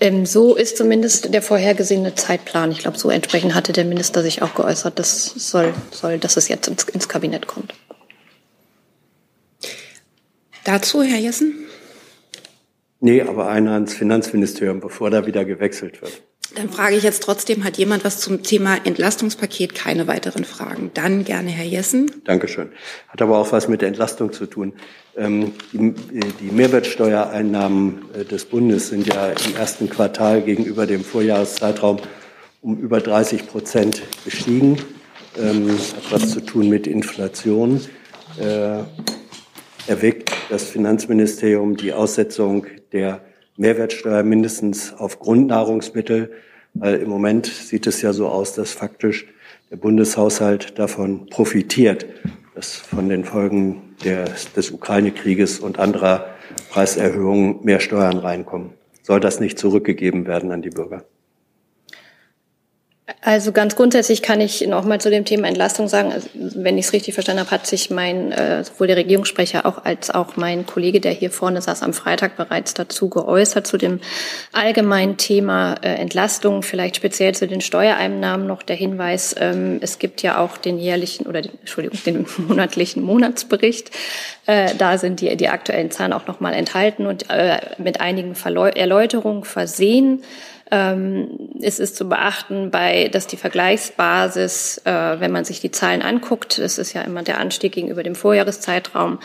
[0.00, 2.72] Ähm, so ist zumindest der vorhergesehene Zeitplan.
[2.72, 6.48] Ich glaube, so entsprechend hatte der Minister sich auch geäußert, das soll, soll dass es
[6.48, 7.74] jetzt ins, ins Kabinett kommt.
[10.64, 11.66] Dazu, Herr Jessen?
[13.00, 16.22] Nee, aber einer ans Finanzministerium, bevor da wieder gewechselt wird.
[16.54, 19.74] Dann frage ich jetzt trotzdem, hat jemand was zum Thema Entlastungspaket?
[19.74, 20.90] Keine weiteren Fragen.
[20.94, 22.10] Dann gerne Herr Jessen.
[22.24, 22.68] Dankeschön.
[23.08, 24.74] Hat aber auch was mit der Entlastung zu tun.
[25.16, 31.98] Ähm, die Mehrwertsteuereinnahmen äh, des Bundes sind ja im ersten Quartal gegenüber dem Vorjahreszeitraum
[32.62, 34.78] um über 30 Prozent gestiegen.
[35.36, 37.80] Ähm, hat was zu tun mit Inflation.
[38.38, 38.84] Äh,
[39.86, 43.20] erwägt das Finanzministerium die Aussetzung der
[43.56, 46.32] Mehrwertsteuer mindestens auf Grundnahrungsmittel,
[46.74, 49.26] weil im Moment sieht es ja so aus, dass faktisch
[49.70, 52.06] der Bundeshaushalt davon profitiert,
[52.54, 56.26] dass von den Folgen des, des Ukraine-Krieges und anderer
[56.70, 58.70] Preiserhöhungen mehr Steuern reinkommen.
[59.02, 61.04] Soll das nicht zurückgegeben werden an die Bürger?
[63.20, 66.86] Also ganz grundsätzlich kann ich noch mal zu dem Thema Entlastung sagen, also wenn ich
[66.86, 70.64] es richtig verstanden habe, hat sich mein äh, sowohl der Regierungssprecher auch als auch mein
[70.64, 74.00] Kollege, der hier vorne saß, am Freitag bereits dazu geäußert zu dem
[74.52, 80.22] allgemeinen Thema äh, Entlastung, vielleicht speziell zu den Steuereinnahmen noch der Hinweis: ähm, Es gibt
[80.22, 83.90] ja auch den jährlichen oder den, Entschuldigung den monatlichen Monatsbericht.
[84.46, 88.34] Äh, da sind die die aktuellen Zahlen auch noch mal enthalten und äh, mit einigen
[88.34, 90.22] Erläuterungen versehen.
[90.70, 96.00] Ähm, es ist zu beachten, bei, dass die Vergleichsbasis, äh, wenn man sich die Zahlen
[96.00, 99.18] anguckt, das ist ja immer der Anstieg gegenüber dem Vorjahreszeitraum,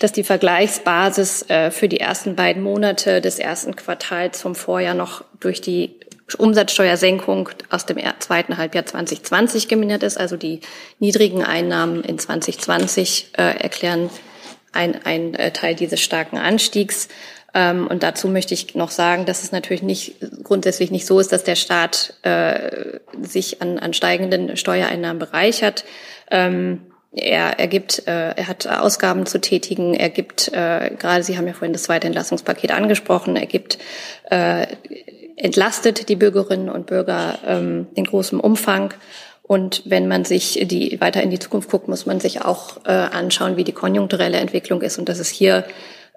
[0.00, 5.24] dass die Vergleichsbasis äh, für die ersten beiden Monate des ersten Quartals vom Vorjahr noch
[5.40, 5.98] durch die
[6.38, 10.18] Umsatzsteuersenkung aus dem zweiten Halbjahr 2020 gemindert ist.
[10.18, 10.60] Also die
[10.98, 14.10] niedrigen Einnahmen in 2020 äh, erklären
[14.72, 17.08] ein, ein Teil dieses starken Anstiegs.
[17.54, 21.32] Ähm, und dazu möchte ich noch sagen, dass es natürlich nicht grundsätzlich nicht so ist,
[21.32, 25.84] dass der Staat äh, sich an, an steigenden Steuereinnahmen bereichert.
[26.30, 29.92] Ähm, er, er gibt, äh, er hat Ausgaben zu tätigen.
[29.92, 33.36] Er gibt, äh, gerade Sie haben ja vorhin das zweite Entlastungspaket angesprochen.
[33.36, 33.78] Er gibt,
[34.30, 34.66] äh,
[35.36, 38.94] entlastet die Bürgerinnen und Bürger ähm, in großem Umfang.
[39.42, 42.92] Und wenn man sich die weiter in die Zukunft guckt, muss man sich auch äh,
[42.92, 45.64] anschauen, wie die konjunkturelle Entwicklung ist und dass es hier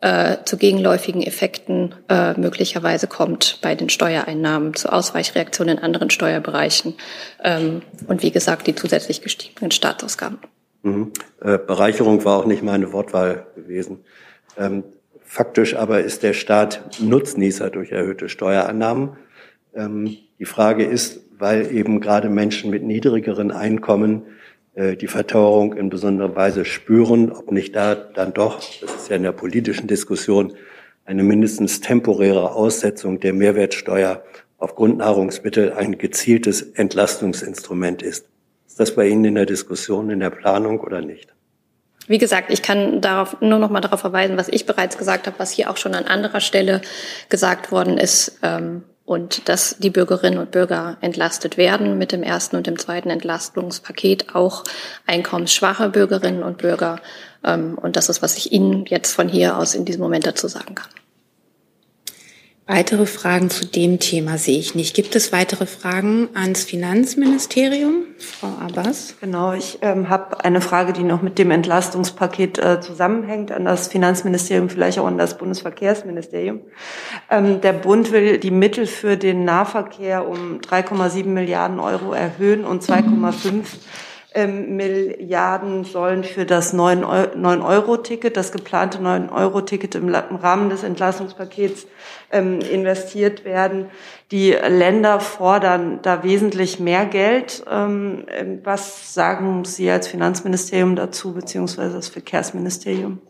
[0.02, 6.96] äh, zu gegenläufigen Effekten äh, möglicherweise kommt bei den Steuereinnahmen, zu Ausweichreaktionen in anderen Steuerbereichen
[7.44, 10.40] ähm, und wie gesagt die zusätzlich gestiegenen Staatsausgaben.
[10.84, 11.12] Mhm.
[11.42, 14.00] Äh, Bereicherung war auch nicht meine Wortwahl gewesen.
[14.58, 14.84] Ähm,
[15.24, 19.18] faktisch aber ist der Staat Nutznießer durch erhöhte Steuereinnahmen.
[19.74, 24.24] Ähm, die Frage ist, weil eben gerade Menschen mit niedrigeren Einkommen
[24.78, 29.24] die Verteuerung in besonderer Weise spüren, ob nicht da dann doch, das ist ja in
[29.24, 30.54] der politischen Diskussion,
[31.06, 34.24] eine mindestens temporäre Aussetzung der Mehrwertsteuer
[34.58, 38.28] auf Grundnahrungsmittel ein gezieltes Entlastungsinstrument ist.
[38.68, 41.34] Ist das bei Ihnen in der Diskussion, in der Planung oder nicht?
[42.08, 45.40] Wie gesagt, ich kann darauf nur noch mal darauf verweisen, was ich bereits gesagt habe,
[45.40, 46.82] was hier auch schon an anderer Stelle
[47.30, 48.40] gesagt worden ist.
[48.44, 53.10] Ähm, und dass die Bürgerinnen und Bürger entlastet werden mit dem ersten und dem zweiten
[53.10, 54.64] Entlastungspaket, auch
[55.06, 57.00] einkommensschwache Bürgerinnen und Bürger.
[57.44, 60.48] Ähm, und das ist, was ich Ihnen jetzt von hier aus in diesem Moment dazu
[60.48, 60.90] sagen kann.
[62.68, 64.96] Weitere Fragen zu dem Thema sehe ich nicht.
[64.96, 68.06] Gibt es weitere Fragen ans Finanzministerium?
[68.18, 69.14] Frau Abbas?
[69.22, 73.90] Genau, ich ähm, habe eine Frage, die noch mit dem Entlastungspaket äh, zusammenhängt, an das
[73.90, 76.62] Finanzministerium, vielleicht auch an das Bundesverkehrsministerium.
[77.30, 82.82] Ähm, der Bund will die Mittel für den Nahverkehr um 3,7 Milliarden Euro erhöhen und
[82.82, 83.64] 2,5
[84.36, 91.88] ähm, Milliarden sollen für das 9-Euro-Ticket, das geplante 9-Euro-Ticket im Rahmen des Entlastungspakets
[92.32, 93.88] ähm, investiert werden.
[94.32, 97.64] Die Länder fordern da wesentlich mehr Geld.
[97.72, 98.26] Ähm,
[98.64, 103.22] was sagen Sie als Finanzministerium dazu, beziehungsweise das Verkehrsministerium?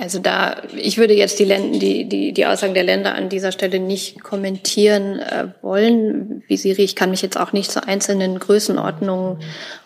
[0.00, 3.50] Also da, ich würde jetzt die, Länder, die, die, die Aussagen der Länder an dieser
[3.50, 6.44] Stelle nicht kommentieren äh, wollen.
[6.46, 9.40] Wie Sie, ich kann mich jetzt auch nicht zu einzelnen Größenordnungen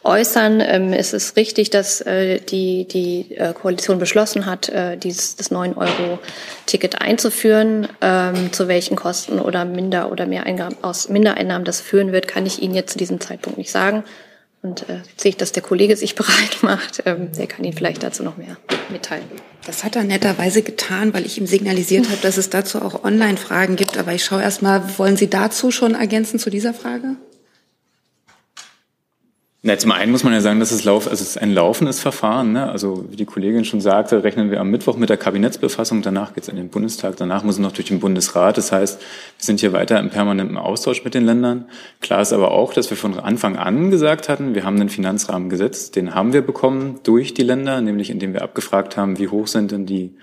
[0.04, 0.60] äußern.
[0.60, 5.50] Ähm, es ist richtig, dass äh, die, die äh, Koalition beschlossen hat, äh, dieses, das
[5.50, 7.88] 9-Euro-Ticket einzuführen.
[8.02, 12.60] Ähm, zu welchen Kosten oder Minder- oder Mehreinnahmen aus Mindereinnahmen das führen wird, kann ich
[12.60, 14.04] Ihnen jetzt zu diesem Zeitpunkt nicht sagen.
[14.62, 17.02] Und äh, sehe ich, dass der Kollege sich bereit macht.
[17.04, 18.56] Ähm, der kann Ihnen vielleicht dazu noch mehr
[18.90, 19.24] mitteilen.
[19.66, 23.76] Das hat er netterweise getan, weil ich ihm signalisiert habe, dass es dazu auch Online-Fragen
[23.76, 23.96] gibt.
[23.96, 27.16] Aber ich schaue erst mal, wollen Sie dazu schon ergänzen zu dieser Frage?
[29.64, 32.00] Na, zum einen muss man ja sagen, dass es, lauf, also es ist ein laufendes
[32.00, 32.50] Verfahren.
[32.50, 32.68] Ne?
[32.68, 36.42] Also wie die Kollegin schon sagte, rechnen wir am Mittwoch mit der Kabinettsbefassung, danach geht
[36.42, 38.58] es in den Bundestag, danach muss es noch durch den Bundesrat.
[38.58, 39.06] Das heißt, wir
[39.38, 41.66] sind hier weiter im permanenten Austausch mit den Ländern.
[42.00, 45.48] Klar ist aber auch, dass wir von Anfang an gesagt hatten, wir haben einen Finanzrahmen
[45.48, 49.46] gesetzt, den haben wir bekommen durch die Länder, nämlich indem wir abgefragt haben, wie hoch
[49.46, 50.16] sind denn die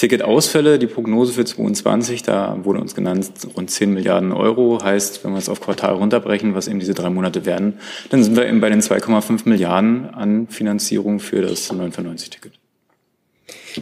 [0.00, 4.82] Ticketausfälle, die Prognose für 22, da wurde uns genannt rund 10 Milliarden Euro.
[4.82, 7.74] Heißt, wenn wir es auf Quartal runterbrechen, was eben diese drei Monate werden,
[8.08, 12.59] dann sind wir eben bei den 2,5 Milliarden an Finanzierung für das 9,95-Ticket.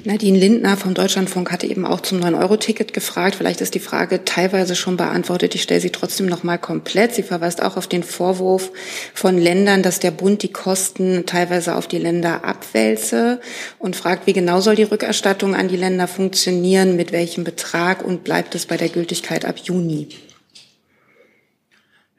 [0.05, 3.37] Nadine Lindner vom Deutschlandfunk hatte eben auch zum 9-Euro-Ticket gefragt.
[3.37, 5.55] Vielleicht ist die Frage teilweise schon beantwortet.
[5.55, 7.15] Ich stelle sie trotzdem noch mal komplett.
[7.15, 8.71] Sie verweist auch auf den Vorwurf
[9.15, 13.41] von Ländern, dass der Bund die Kosten teilweise auf die Länder abwälze
[13.79, 18.25] und fragt, wie genau soll die Rückerstattung an die Länder funktionieren, mit welchem Betrag und
[18.25, 20.09] bleibt es bei der Gültigkeit ab Juni?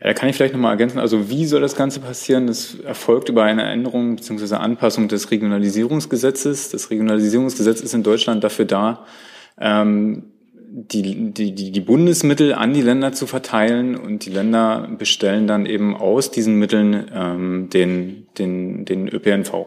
[0.02, 1.00] Ja, da kann ich vielleicht nochmal ergänzen.
[1.00, 2.48] Also wie soll das Ganze passieren?
[2.48, 4.56] Das erfolgt über eine Änderung bzw.
[4.56, 6.70] Anpassung des Regionalisierungsgesetzes.
[6.70, 9.06] Das Regionalisierungsgesetz ist in Deutschland dafür da,
[9.60, 10.32] ähm,
[10.72, 15.98] die, die, die Bundesmittel an die Länder zu verteilen und die Länder bestellen dann eben
[15.98, 19.66] aus diesen Mitteln ähm, den, den, den ÖPNV.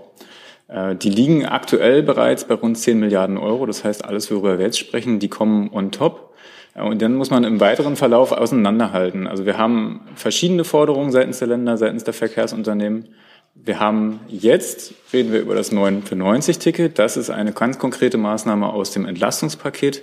[0.68, 3.66] Äh, die liegen aktuell bereits bei rund 10 Milliarden Euro.
[3.66, 6.31] Das heißt, alles, worüber wir jetzt sprechen, die kommen on top.
[6.74, 9.26] Und dann muss man im weiteren Verlauf auseinanderhalten.
[9.26, 13.08] Also wir haben verschiedene Forderungen seitens der Länder, seitens der Verkehrsunternehmen.
[13.54, 16.98] Wir haben jetzt, reden wir über das 9 für 90 Ticket.
[16.98, 20.02] Das ist eine ganz konkrete Maßnahme aus dem Entlastungspaket.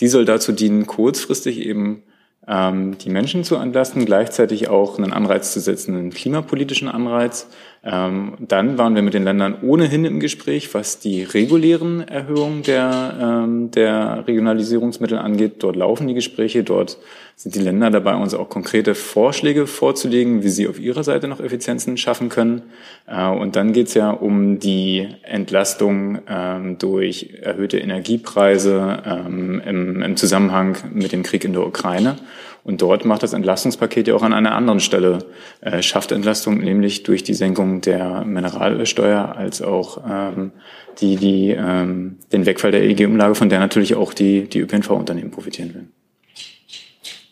[0.00, 2.02] Die soll dazu dienen, kurzfristig eben
[2.46, 7.48] ähm, die Menschen zu entlasten, gleichzeitig auch einen Anreiz zu setzen, einen klimapolitischen Anreiz.
[7.82, 13.16] Ähm, dann waren wir mit den Ländern ohnehin im Gespräch, was die regulären Erhöhungen der,
[13.18, 15.62] ähm, der Regionalisierungsmittel angeht.
[15.62, 16.98] Dort laufen die Gespräche, dort
[17.36, 21.40] sind die Länder dabei, uns auch konkrete Vorschläge vorzulegen, wie sie auf ihrer Seite noch
[21.40, 22.64] Effizienzen schaffen können.
[23.06, 30.16] Äh, und dann geht es ja um die Entlastung ähm, durch erhöhte Energiepreise im, im
[30.16, 32.16] Zusammenhang mit dem Krieg in der Ukraine.
[32.62, 35.18] Und dort macht das Entlastungspaket ja auch an einer anderen Stelle,
[35.60, 40.52] äh, schafft Entlastung, nämlich durch die Senkung der Mineralölsteuer als auch ähm,
[41.00, 45.74] die, die, ähm, den Wegfall der EEG-Umlage, von der natürlich auch die, die ÖPNV-Unternehmen profitieren
[45.74, 45.88] will.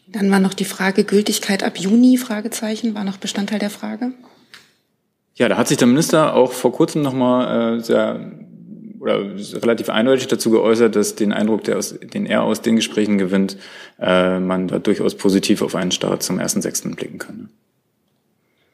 [0.06, 4.12] Dann war noch die Frage Gültigkeit ab Juni, Fragezeichen, war noch Bestandteil der Frage.
[5.34, 8.32] Ja, da hat sich der Minister auch vor kurzem nochmal äh, sehr
[9.00, 9.20] oder
[9.62, 13.56] relativ eindeutig dazu geäußert, dass den Eindruck, der aus, den er aus den Gesprächen gewinnt,
[14.00, 16.94] äh, man da durchaus positiv auf einen Start zum 1.6.
[16.94, 17.50] blicken kann.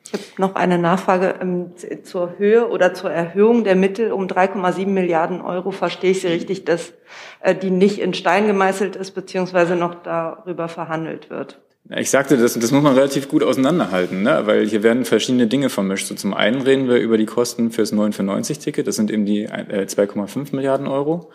[0.06, 1.72] Ich habe noch eine Nachfrage ähm,
[2.04, 5.72] zur Höhe oder zur Erhöhung der Mittel um 3,7 Milliarden Euro.
[5.72, 6.92] Verstehe ich Sie richtig, dass
[7.40, 11.58] äh, die nicht in Stein gemeißelt ist, beziehungsweise noch darüber verhandelt wird?
[11.90, 14.42] Ich sagte, das, das muss man relativ gut auseinanderhalten, ne?
[14.44, 16.06] weil hier werden verschiedene Dinge vermischt.
[16.06, 19.10] So zum einen reden wir über die Kosten fürs 9 für 90 Ticket, das sind
[19.10, 21.30] eben die äh, 2,5 Milliarden Euro.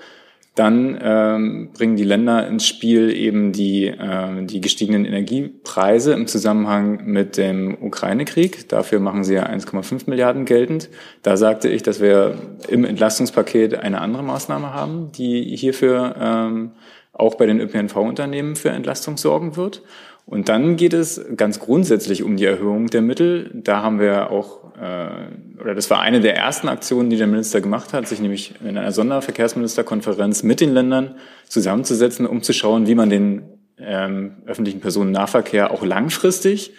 [0.56, 7.06] Dann ähm, bringen die Länder ins Spiel eben die, äh, die gestiegenen Energiepreise im Zusammenhang
[7.06, 8.68] mit dem Ukraine-Krieg.
[8.68, 10.90] Dafür machen sie ja 1,5 Milliarden geltend.
[11.22, 12.36] Da sagte ich, dass wir
[12.68, 16.72] im Entlastungspaket eine andere Maßnahme haben, die hierfür ähm,
[17.14, 19.84] auch bei den ÖPNV-Unternehmen für Entlastung sorgen wird.
[20.30, 23.50] Und dann geht es ganz grundsätzlich um die Erhöhung der Mittel.
[23.52, 27.62] Da haben wir auch, äh, oder das war eine der ersten Aktionen, die der Minister
[27.62, 31.15] gemacht hat, sich nämlich in einer Sonderverkehrsministerkonferenz mit den Ländern
[31.48, 33.42] zusammenzusetzen, um zu schauen, wie man den
[33.80, 36.74] ähm, öffentlichen Personennahverkehr auch langfristig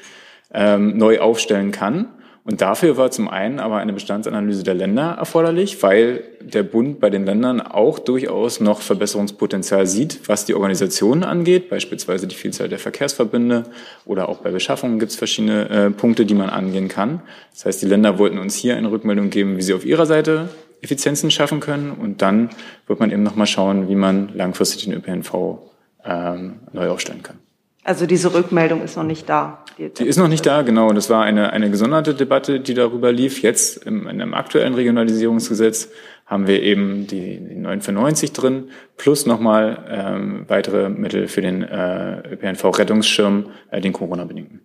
[0.55, 2.07] ähm, neu aufstellen kann.
[2.45, 7.11] Und dafür war zum einen aber eine Bestandsanalyse der Länder erforderlich, weil der Bund bei
[7.11, 12.79] den Ländern auch durchaus noch Verbesserungspotenzial sieht, was die Organisationen angeht, beispielsweise die Vielzahl der
[12.79, 13.65] Verkehrsverbünde
[14.07, 17.21] oder auch bei Beschaffungen gibt es verschiedene äh, Punkte, die man angehen kann.
[17.53, 20.49] Das heißt, die Länder wollten uns hier eine Rückmeldung geben, wie sie auf ihrer Seite
[20.81, 22.49] Effizienzen schaffen können und dann
[22.87, 25.59] wird man eben nochmal schauen, wie man langfristig den ÖPNV
[26.05, 27.39] ähm, neu aufstellen kann.
[27.83, 29.65] Also diese Rückmeldung ist noch nicht da.
[29.79, 30.93] Die, die ist noch nicht da, genau.
[30.93, 33.43] Das war eine, eine gesonderte Debatte, die darüber lief.
[33.43, 35.89] Jetzt im, in einem aktuellen Regionalisierungsgesetz
[36.27, 41.41] haben wir eben die, die 9 für 90 drin, plus nochmal ähm, weitere Mittel für
[41.41, 44.61] den äh, ÖPNV-Rettungsschirm, äh, den Corona-bedingten.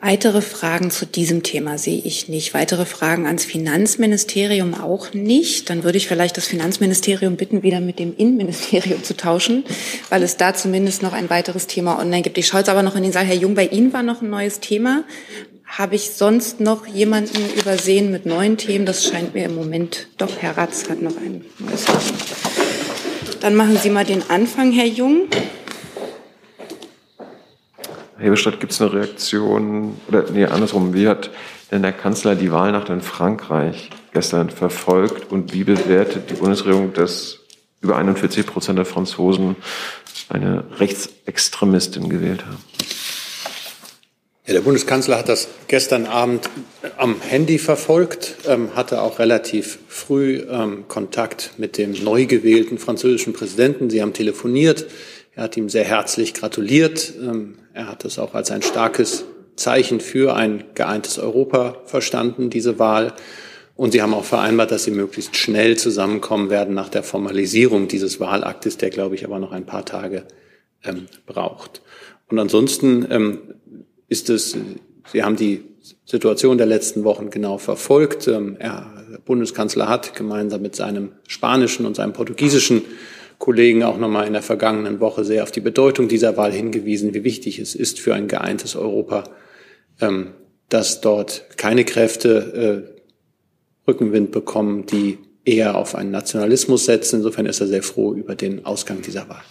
[0.00, 2.54] Weitere Fragen zu diesem Thema sehe ich nicht.
[2.54, 5.68] Weitere Fragen ans Finanzministerium auch nicht.
[5.70, 9.64] Dann würde ich vielleicht das Finanzministerium bitten, wieder mit dem Innenministerium zu tauschen,
[10.08, 12.38] weil es da zumindest noch ein weiteres Thema online gibt.
[12.38, 13.24] Ich schaue jetzt aber noch in den Saal.
[13.24, 15.02] Herr Jung, bei Ihnen war noch ein neues Thema.
[15.66, 18.86] Habe ich sonst noch jemanden übersehen mit neuen Themen?
[18.86, 20.30] Das scheint mir im Moment doch.
[20.38, 21.98] Herr Ratz hat noch ein neues Thema.
[23.40, 25.22] Dann machen Sie mal den Anfang, Herr Jung.
[28.18, 31.30] Hebestreit, gibt es eine Reaktion, oder nee, andersrum, wie hat
[31.70, 37.38] denn der Kanzler die Wahlnacht in Frankreich gestern verfolgt und wie bewertet die Bundesregierung, dass
[37.80, 39.56] über 41 Prozent der Franzosen
[40.28, 42.58] eine Rechtsextremistin gewählt haben?
[44.46, 46.48] Ja, der Bundeskanzler hat das gestern Abend
[46.96, 53.34] am Handy verfolgt, ähm, hatte auch relativ früh ähm, Kontakt mit dem neu gewählten französischen
[53.34, 53.90] Präsidenten.
[53.90, 54.86] Sie haben telefoniert.
[55.34, 57.12] Er hat ihm sehr herzlich gratuliert.
[57.20, 59.24] Ähm, er hat es auch als ein starkes
[59.54, 63.12] Zeichen für ein geeintes Europa verstanden, diese Wahl.
[63.76, 68.18] Und sie haben auch vereinbart, dass sie möglichst schnell zusammenkommen werden nach der Formalisierung dieses
[68.18, 70.24] Wahlaktes, der, glaube ich, aber noch ein paar Tage
[70.82, 71.80] ähm, braucht.
[72.28, 73.38] Und ansonsten ähm,
[74.08, 74.56] ist es,
[75.12, 75.62] Sie haben die
[76.04, 78.26] Situation der letzten Wochen genau verfolgt.
[78.26, 82.82] Ähm, er, der Bundeskanzler hat gemeinsam mit seinem spanischen und seinem portugiesischen
[83.38, 87.24] Kollegen auch nochmal in der vergangenen Woche sehr auf die Bedeutung dieser Wahl hingewiesen, wie
[87.24, 89.24] wichtig es ist für ein geeintes Europa,
[90.00, 90.32] ähm,
[90.68, 97.16] dass dort keine Kräfte äh, Rückenwind bekommen, die eher auf einen Nationalismus setzen.
[97.16, 99.42] Insofern ist er sehr froh über den Ausgang dieser Wahl.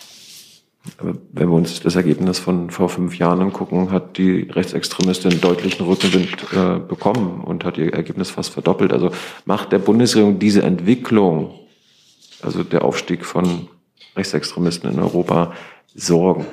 [1.01, 6.29] Wenn wir uns das Ergebnis von vor fünf Jahren angucken, hat die Rechtsextremistin deutlichen Rückenwind
[6.53, 8.93] äh, bekommen und hat ihr Ergebnis fast verdoppelt.
[8.93, 9.11] Also
[9.45, 11.59] macht der Bundesregierung diese Entwicklung,
[12.41, 13.67] also der Aufstieg von
[14.17, 15.53] Rechtsextremisten in Europa,
[15.95, 16.45] Sorgen?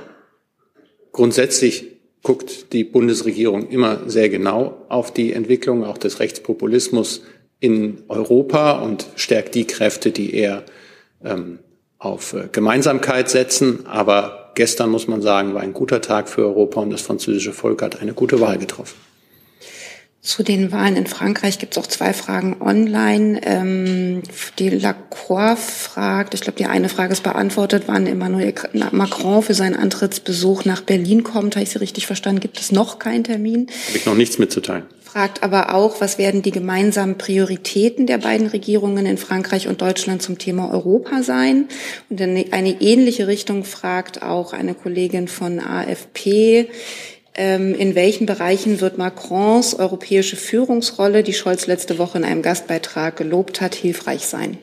[1.13, 1.87] Grundsätzlich
[2.23, 7.23] guckt die Bundesregierung immer sehr genau auf die Entwicklung auch des Rechtspopulismus
[7.61, 10.65] in Europa und stärkt die Kräfte, die eher
[11.23, 11.59] ähm,
[11.99, 13.87] auf äh, Gemeinsamkeit setzen.
[13.87, 17.83] Aber gestern, muss man sagen, war ein guter Tag für Europa und das französische Volk
[17.83, 18.97] hat eine gute Wahl getroffen.
[20.25, 23.43] Zu den Wahlen in Frankreich gibt es auch zwei Fragen online.
[23.45, 24.23] Ähm,
[24.59, 28.55] die Lacroix fragt, ich glaube, die eine Frage ist beantwortet, wann Emmanuel
[28.91, 31.57] Macron für seinen Antrittsbesuch nach Berlin kommt.
[31.57, 32.41] Habe ich Sie richtig verstanden?
[32.41, 33.67] Gibt es noch keinen Termin?
[33.89, 38.49] Habe ich noch nichts mitzuteilen fragt aber auch, was werden die gemeinsamen Prioritäten der beiden
[38.49, 41.69] Regierungen in Frankreich und Deutschland zum Thema Europa sein?
[42.11, 46.69] Und in eine ähnliche Richtung fragt auch eine Kollegin von AFP,
[47.37, 53.61] in welchen Bereichen wird Macrons europäische Führungsrolle, die Scholz letzte Woche in einem Gastbeitrag gelobt
[53.61, 54.59] hat, hilfreich sein?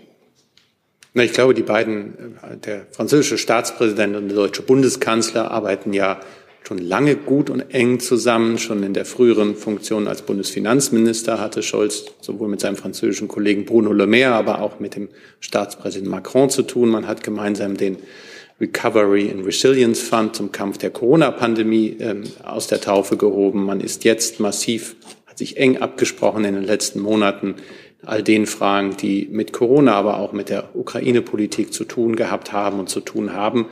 [1.13, 6.21] Na, ich glaube, die beiden, äh, der französische Staatspräsident und der deutsche Bundeskanzler arbeiten ja
[6.65, 8.57] schon lange gut und eng zusammen.
[8.57, 13.91] Schon in der früheren Funktion als Bundesfinanzminister hatte Scholz sowohl mit seinem französischen Kollegen Bruno
[13.91, 15.09] Le Maire, aber auch mit dem
[15.41, 16.89] Staatspräsidenten Macron zu tun.
[16.89, 17.97] Man hat gemeinsam den
[18.61, 23.65] Recovery and Resilience Fund zum Kampf der Corona-Pandemie ähm, aus der Taufe gehoben.
[23.65, 24.95] Man ist jetzt massiv,
[25.25, 27.55] hat sich eng abgesprochen in den letzten Monaten
[28.03, 32.79] all den Fragen, die mit Corona, aber auch mit der Ukraine-Politik zu tun gehabt haben
[32.79, 33.65] und zu tun haben.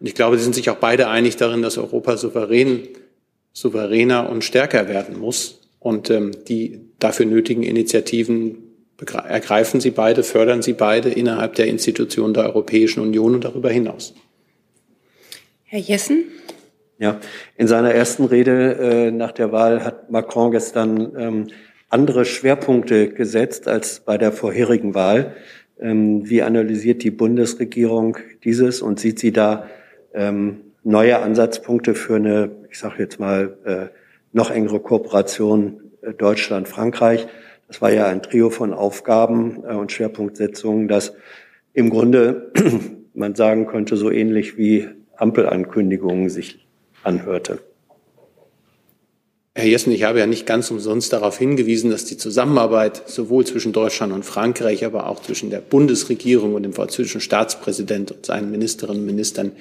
[0.00, 2.82] Und ich glaube, sie sind sich auch beide einig darin, dass Europa souverän,
[3.52, 5.60] souveräner und stärker werden muss.
[5.80, 8.58] Und ähm, die dafür nötigen Initiativen
[8.98, 14.14] ergreifen sie beide, fördern sie beide innerhalb der Institutionen der Europäischen Union und darüber hinaus.
[15.74, 16.26] Herr Jessen?
[17.00, 17.18] Ja,
[17.56, 21.46] in seiner ersten Rede äh, nach der Wahl hat Macron gestern ähm,
[21.88, 25.34] andere Schwerpunkte gesetzt als bei der vorherigen Wahl.
[25.80, 29.66] Ähm, wie analysiert die Bundesregierung dieses und sieht sie da
[30.12, 33.86] ähm, neue Ansatzpunkte für eine, ich sage jetzt mal, äh,
[34.32, 37.26] noch engere Kooperation äh, Deutschland-Frankreich.
[37.66, 41.14] Das war ja ein Trio von Aufgaben äh, und Schwerpunktsetzungen, das
[41.72, 42.52] im Grunde
[43.14, 46.66] man sagen könnte, so ähnlich wie Ampelankündigungen sich
[47.02, 47.60] anhörte.
[49.56, 53.72] Herr Jessen, ich habe ja nicht ganz umsonst darauf hingewiesen, dass die Zusammenarbeit sowohl zwischen
[53.72, 59.02] Deutschland und Frankreich, aber auch zwischen der Bundesregierung und dem französischen Staatspräsident und seinen Ministerinnen
[59.02, 59.52] und Ministern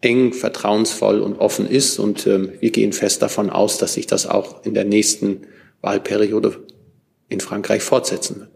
[0.00, 2.00] eng, vertrauensvoll und offen ist.
[2.00, 5.42] Und ähm, wir gehen fest davon aus, dass sich das auch in der nächsten
[5.82, 6.56] Wahlperiode
[7.28, 8.50] in Frankreich fortsetzen wird.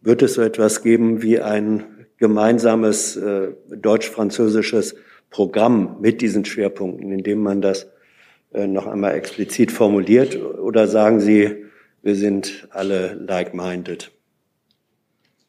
[0.00, 1.84] Wird es so etwas geben wie ein
[2.16, 4.96] gemeinsames äh, deutsch-französisches
[5.30, 7.88] Programm mit diesen Schwerpunkten, in dem man das
[8.52, 10.36] äh, noch einmal explizit formuliert?
[10.36, 11.64] Oder sagen Sie,
[12.02, 14.10] wir sind alle like-minded?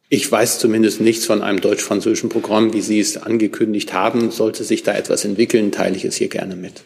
[0.09, 4.31] Ich weiß zumindest nichts von einem deutsch-französischen Programm, wie Sie es angekündigt haben.
[4.31, 6.83] Sollte sich da etwas entwickeln, teile ich es hier gerne mit.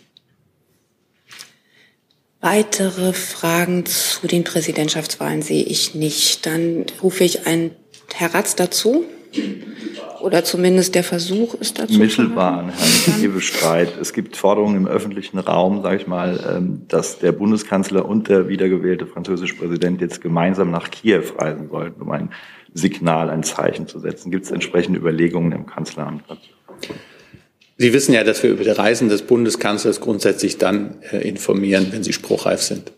[2.41, 6.45] Weitere Fragen zu den Präsidentschaftswahlen sehe ich nicht.
[6.45, 7.71] Dann rufe ich einen
[8.13, 9.05] Herr Ratz dazu.
[10.23, 11.99] Oder zumindest der Versuch ist dazu.
[11.99, 13.97] Mittelbar an Herrn Hebestreit.
[13.99, 18.47] Es gibt Forderungen im öffentlichen Raum, sage ich mal, ähm, dass der Bundeskanzler und der
[18.47, 22.29] wiedergewählte französische Präsident jetzt gemeinsam nach Kiew reisen sollten, um ein
[22.73, 24.31] Signal, ein Zeichen zu setzen?
[24.31, 26.23] Gibt es entsprechende Überlegungen im Kanzleramt
[27.75, 32.01] Sie wissen ja, dass wir über die Reisen des Bundeskanzlers grundsätzlich dann äh, informieren, wenn
[32.01, 32.93] sie spruchreif sind.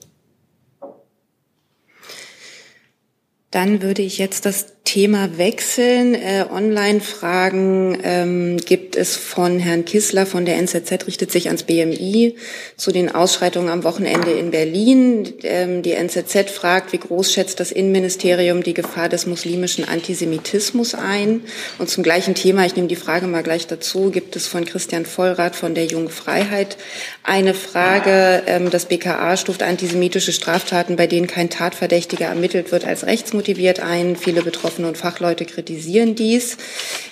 [3.50, 6.16] Dann würde ich jetzt das Thema wechseln.
[6.16, 12.38] Äh, Online-Fragen ähm, gibt es von Herrn Kissler von der NZZ, richtet sich ans BMI
[12.78, 15.34] zu den Ausschreitungen am Wochenende in Berlin.
[15.44, 21.42] Ähm, die NZZ fragt, wie groß schätzt das Innenministerium die Gefahr des muslimischen Antisemitismus ein?
[21.78, 25.06] Und zum gleichen Thema, ich nehme die Frage mal gleich dazu, gibt es von Christian
[25.06, 26.78] Vollrath von der Jungen Freiheit
[27.22, 28.44] eine Frage.
[28.48, 34.16] Ähm, das BKA stuft antisemitische Straftaten, bei denen kein Tatverdächtiger ermittelt wird, als rechtsmotiviert ein.
[34.16, 36.58] Viele Betroffene und Fachleute kritisieren dies.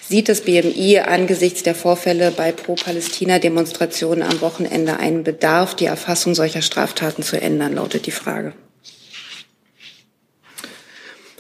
[0.07, 6.61] Sieht das BMI angesichts der Vorfälle bei Pro-Palästina-Demonstrationen am Wochenende einen Bedarf, die Erfassung solcher
[6.61, 8.53] Straftaten zu ändern, lautet die Frage.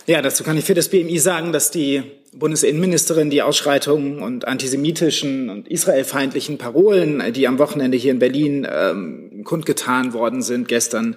[0.05, 2.03] Ja, dazu kann ich für das BMI sagen, dass die
[2.33, 9.43] Bundesinnenministerin die Ausschreitungen und antisemitischen und israelfeindlichen Parolen, die am Wochenende hier in Berlin ähm,
[9.43, 11.15] kundgetan worden sind, gestern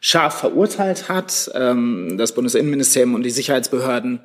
[0.00, 1.50] scharf verurteilt hat.
[1.54, 4.20] Ähm, das Bundesinnenministerium und die Sicherheitsbehörden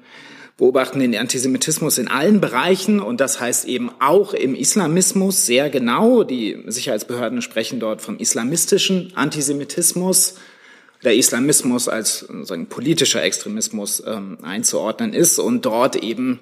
[0.62, 6.24] beobachten den Antisemitismus in allen Bereichen und das heißt eben auch im Islamismus sehr genau.
[6.24, 10.36] Die Sicherheitsbehörden sprechen dort vom islamistischen Antisemitismus
[11.04, 16.42] der Islamismus als sagen, politischer Extremismus ähm, einzuordnen ist und dort eben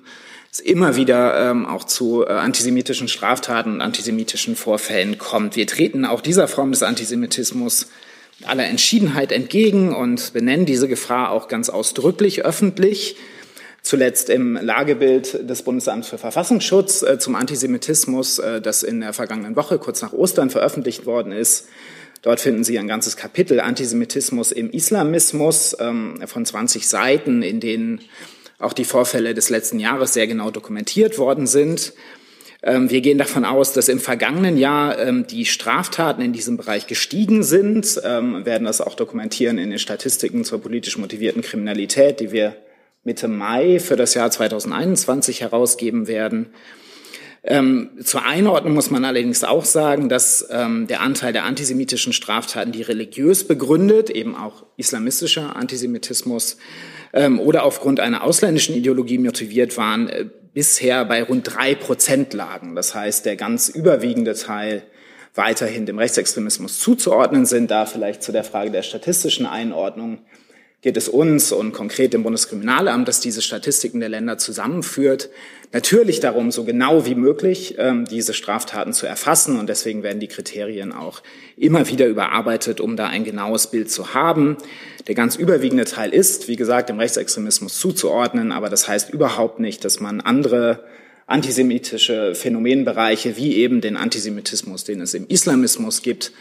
[0.51, 5.55] es immer wieder ähm, auch zu äh, antisemitischen Straftaten und antisemitischen Vorfällen kommt.
[5.55, 7.87] Wir treten auch dieser Form des Antisemitismus
[8.37, 13.15] mit aller Entschiedenheit entgegen und benennen diese Gefahr auch ganz ausdrücklich öffentlich.
[13.89, 19.55] Zuletzt im Lagebild des Bundesamts für Verfassungsschutz äh, zum Antisemitismus, äh, das in der vergangenen
[19.55, 21.67] Woche kurz nach Ostern veröffentlicht worden ist,
[22.21, 28.01] Dort finden Sie ein ganzes Kapitel Antisemitismus im Islamismus ähm, von 20 Seiten, in denen
[28.59, 31.93] auch die Vorfälle des letzten Jahres sehr genau dokumentiert worden sind.
[32.61, 36.85] Ähm, wir gehen davon aus, dass im vergangenen Jahr ähm, die Straftaten in diesem Bereich
[36.85, 42.55] gestiegen sind, werden das auch dokumentieren in den Statistiken zur politisch motivierten Kriminalität, die wir
[43.03, 46.53] Mitte Mai für das Jahr 2021 herausgeben werden.
[47.41, 52.73] Ähm, zur Einordnung muss man allerdings auch sagen, dass ähm, der Anteil der antisemitischen Straftaten,
[52.73, 56.57] die religiös begründet, eben auch islamistischer Antisemitismus
[57.13, 62.75] ähm, oder aufgrund einer ausländischen Ideologie motiviert waren, äh, bisher bei rund drei Prozent lagen.
[62.75, 64.83] Das heißt, der ganz überwiegende Teil
[65.33, 67.71] weiterhin dem Rechtsextremismus zuzuordnen sind.
[67.71, 70.19] Da vielleicht zu der Frage der statistischen Einordnung
[70.81, 75.29] geht es uns und konkret dem Bundeskriminalamt, das diese Statistiken der Länder zusammenführt,
[75.73, 79.59] natürlich darum, so genau wie möglich ähm, diese Straftaten zu erfassen.
[79.59, 81.21] Und deswegen werden die Kriterien auch
[81.57, 84.57] immer wieder überarbeitet, um da ein genaues Bild zu haben.
[85.07, 89.83] Der ganz überwiegende Teil ist, wie gesagt, dem Rechtsextremismus zuzuordnen, aber das heißt überhaupt nicht,
[89.83, 90.85] dass man andere
[91.27, 96.31] antisemitische Phänomenbereiche wie eben den Antisemitismus, den es im Islamismus gibt,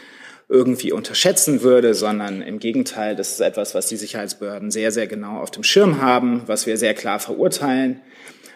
[0.49, 5.39] irgendwie unterschätzen würde, sondern im Gegenteil, das ist etwas, was die Sicherheitsbehörden sehr, sehr genau
[5.39, 8.01] auf dem Schirm haben, was wir sehr klar verurteilen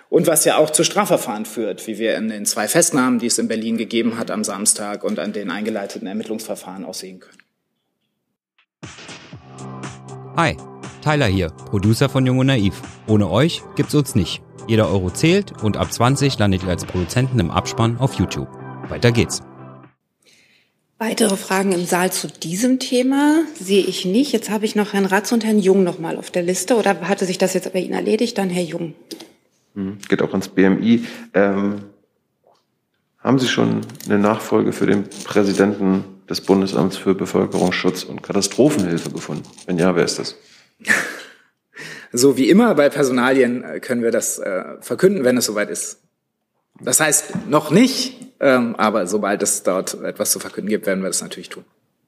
[0.10, 3.38] und was ja auch zu Strafverfahren führt, wie wir in den zwei Festnahmen, die es
[3.38, 7.38] in Berlin gegeben hat am Samstag und an den eingeleiteten Ermittlungsverfahren auch sehen können.
[10.36, 10.58] Hi,
[11.04, 12.82] Tyler hier, Producer von Jung und Naiv.
[13.08, 14.42] Ohne euch gibt's uns nicht.
[14.68, 18.48] Jeder Euro zählt und ab 20 landet ihr als Produzenten im Abspann auf YouTube.
[18.90, 19.42] Weiter geht's.
[21.06, 24.32] Weitere Fragen im Saal zu diesem Thema sehe ich nicht.
[24.32, 26.78] Jetzt habe ich noch Herrn Ratz und Herrn Jung noch mal auf der Liste.
[26.78, 28.38] Oder hatte sich das jetzt bei Ihnen erledigt?
[28.38, 28.96] Dann Herr Jung.
[29.76, 31.04] Hm, geht auch ans BMI.
[31.34, 31.84] Ähm,
[33.20, 39.44] haben Sie schon eine Nachfolge für den Präsidenten des Bundesamts für Bevölkerungsschutz und Katastrophenhilfe gefunden?
[39.66, 40.38] Wenn ja, wer ist das?
[42.16, 46.03] So wie immer bei Personalien äh, können wir das äh, verkünden, wenn es soweit ist.
[46.80, 51.08] Das heißt noch nicht, ähm, aber sobald es dort etwas zu verkünden gibt, werden wir
[51.08, 51.66] das natürlich tun.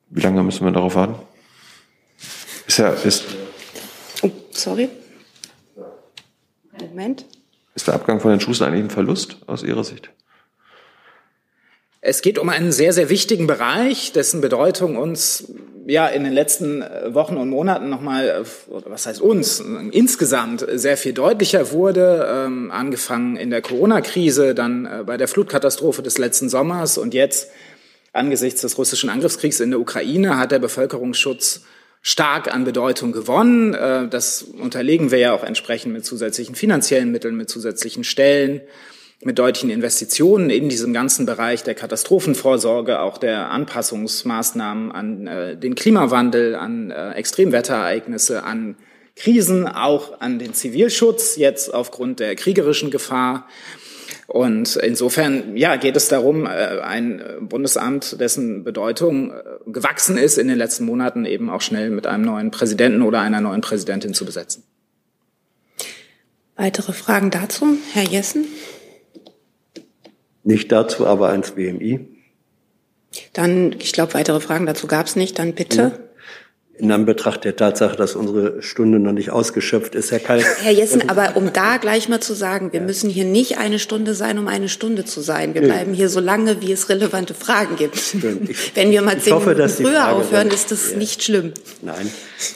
[0.09, 1.15] Wie lange müssen wir darauf warten?
[2.67, 3.23] Ist ja, ist.
[4.21, 4.89] Oh, sorry.
[6.79, 7.25] Moment.
[7.73, 10.09] Ist der Abgang von den Schuster eigentlich ein Verlust aus Ihrer Sicht?
[12.07, 15.51] Es geht um einen sehr, sehr wichtigen Bereich, dessen Bedeutung uns
[15.87, 18.43] ja in den letzten äh, Wochen und Monaten nochmal, äh,
[18.85, 25.03] was heißt uns, insgesamt sehr viel deutlicher wurde, ähm, angefangen in der Corona-Krise, dann äh,
[25.03, 27.49] bei der Flutkatastrophe des letzten Sommers und jetzt
[28.13, 31.63] angesichts des russischen Angriffskriegs in der Ukraine hat der Bevölkerungsschutz
[32.03, 33.71] stark an Bedeutung gewonnen.
[34.11, 38.61] Das unterlegen wir ja auch entsprechend mit zusätzlichen finanziellen Mitteln, mit zusätzlichen Stellen
[39.25, 45.73] mit deutlichen Investitionen in diesem ganzen Bereich der Katastrophenvorsorge, auch der Anpassungsmaßnahmen an äh, den
[45.73, 48.75] Klimawandel, an äh, Extremwetterereignisse, an
[49.15, 53.47] Krisen, auch an den Zivilschutz, jetzt aufgrund der kriegerischen Gefahr.
[54.27, 56.49] Und insofern, ja, geht es darum, äh,
[56.81, 62.05] ein Bundesamt, dessen Bedeutung äh, gewachsen ist in den letzten Monaten, eben auch schnell mit
[62.05, 64.61] einem neuen Präsidenten oder einer neuen Präsidentin zu besetzen.
[66.57, 67.75] Weitere Fragen dazu?
[67.93, 68.45] Herr Jessen?
[70.45, 72.07] Nicht dazu, aber ans BMI.
[73.33, 75.37] Dann, ich glaube, weitere Fragen dazu gab es nicht.
[75.39, 75.83] Dann bitte.
[75.87, 75.91] Mhm.
[76.77, 80.43] In Anbetracht der Tatsache, dass unsere Stunde noch nicht ausgeschöpft ist, Herr Kall.
[80.61, 84.13] Herr Jessen, aber um da gleich mal zu sagen, wir müssen hier nicht eine Stunde
[84.13, 85.53] sein, um eine Stunde zu sein.
[85.53, 85.67] Wir Nee.
[85.67, 87.95] bleiben hier so lange, wie es relevante Fragen gibt.
[87.95, 88.13] Ich,
[88.75, 90.97] Wenn wir mal zehn hoffe, Minuten früher aufhören, ist das Ja.
[90.97, 91.53] nicht schlimm.
[91.81, 92.11] Nein.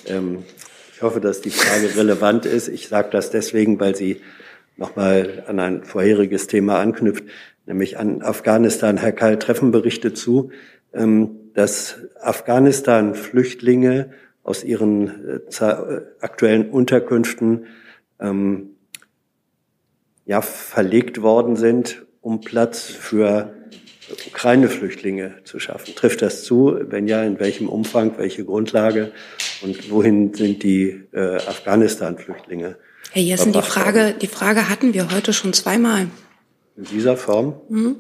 [0.06, 0.44] Ähm,
[0.94, 2.68] ich hoffe, dass die Frage relevant ist.
[2.68, 4.20] Ich sage das deswegen, weil sie
[4.76, 7.24] nochmal an ein vorheriges Thema anknüpft,
[7.70, 8.98] nämlich an Afghanistan.
[8.98, 10.52] Herr Kall treffen Berichte zu,
[10.94, 14.10] ähm, dass Afghanistan-Flüchtlinge
[14.44, 17.68] aus ihren äh, äh, aktuellen Unterkünften
[18.20, 18.72] ähm,
[20.26, 23.54] ja, verlegt worden sind, um Platz für
[24.28, 25.94] Ukraine-Flüchtlinge zu schaffen.
[25.96, 26.76] Trifft das zu?
[26.82, 29.12] Wenn ja, in welchem Umfang, welche Grundlage
[29.62, 32.78] und wohin sind die äh, Afghanistan-Flüchtlinge?
[33.12, 36.08] Herr Jessen, die Frage, die Frage hatten wir heute schon zweimal.
[36.80, 37.60] In dieser Form?
[37.68, 37.98] Mhm.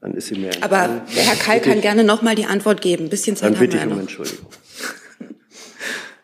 [0.00, 3.04] Dann ist sie mir Aber der Herr Kall kann gerne noch mal die Antwort geben.
[3.04, 4.00] Ein bisschen Zeit Dann haben bitte wir ich um noch.
[4.00, 4.46] Entschuldigung.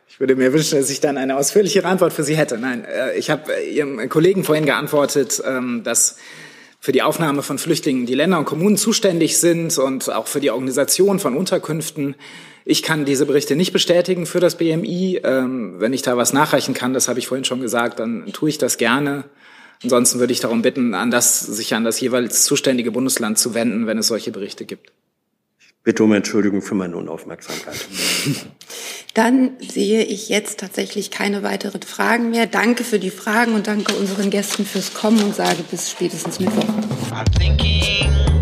[0.09, 2.57] Ich würde mir wünschen, dass ich dann eine ausführlichere Antwort für Sie hätte.
[2.57, 6.17] Nein, äh, ich habe äh, Ihrem Kollegen vorhin geantwortet, ähm, dass
[6.79, 10.53] für die Aufnahme von Flüchtlingen die Länder und Kommunen zuständig sind und auch für die
[10.53, 12.15] Organisation von Unterkünften.
[12.65, 15.23] Ich kann diese Berichte nicht bestätigen für das BMI.
[15.25, 18.51] Ähm, Wenn ich da was nachreichen kann, das habe ich vorhin schon gesagt, dann tue
[18.51, 19.25] ich das gerne.
[19.83, 23.87] Ansonsten würde ich darum bitten, an das, sich an das jeweils zuständige Bundesland zu wenden,
[23.87, 24.93] wenn es solche Berichte gibt.
[25.85, 27.75] Bitte um Entschuldigung für meine Unaufmerksamkeit.
[29.15, 32.47] Dann sehe ich jetzt tatsächlich keine weiteren Fragen mehr.
[32.47, 36.65] Danke für die Fragen und danke unseren Gästen fürs Kommen und sage bis spätestens Mittwoch.
[37.11, 38.42] I'm thinking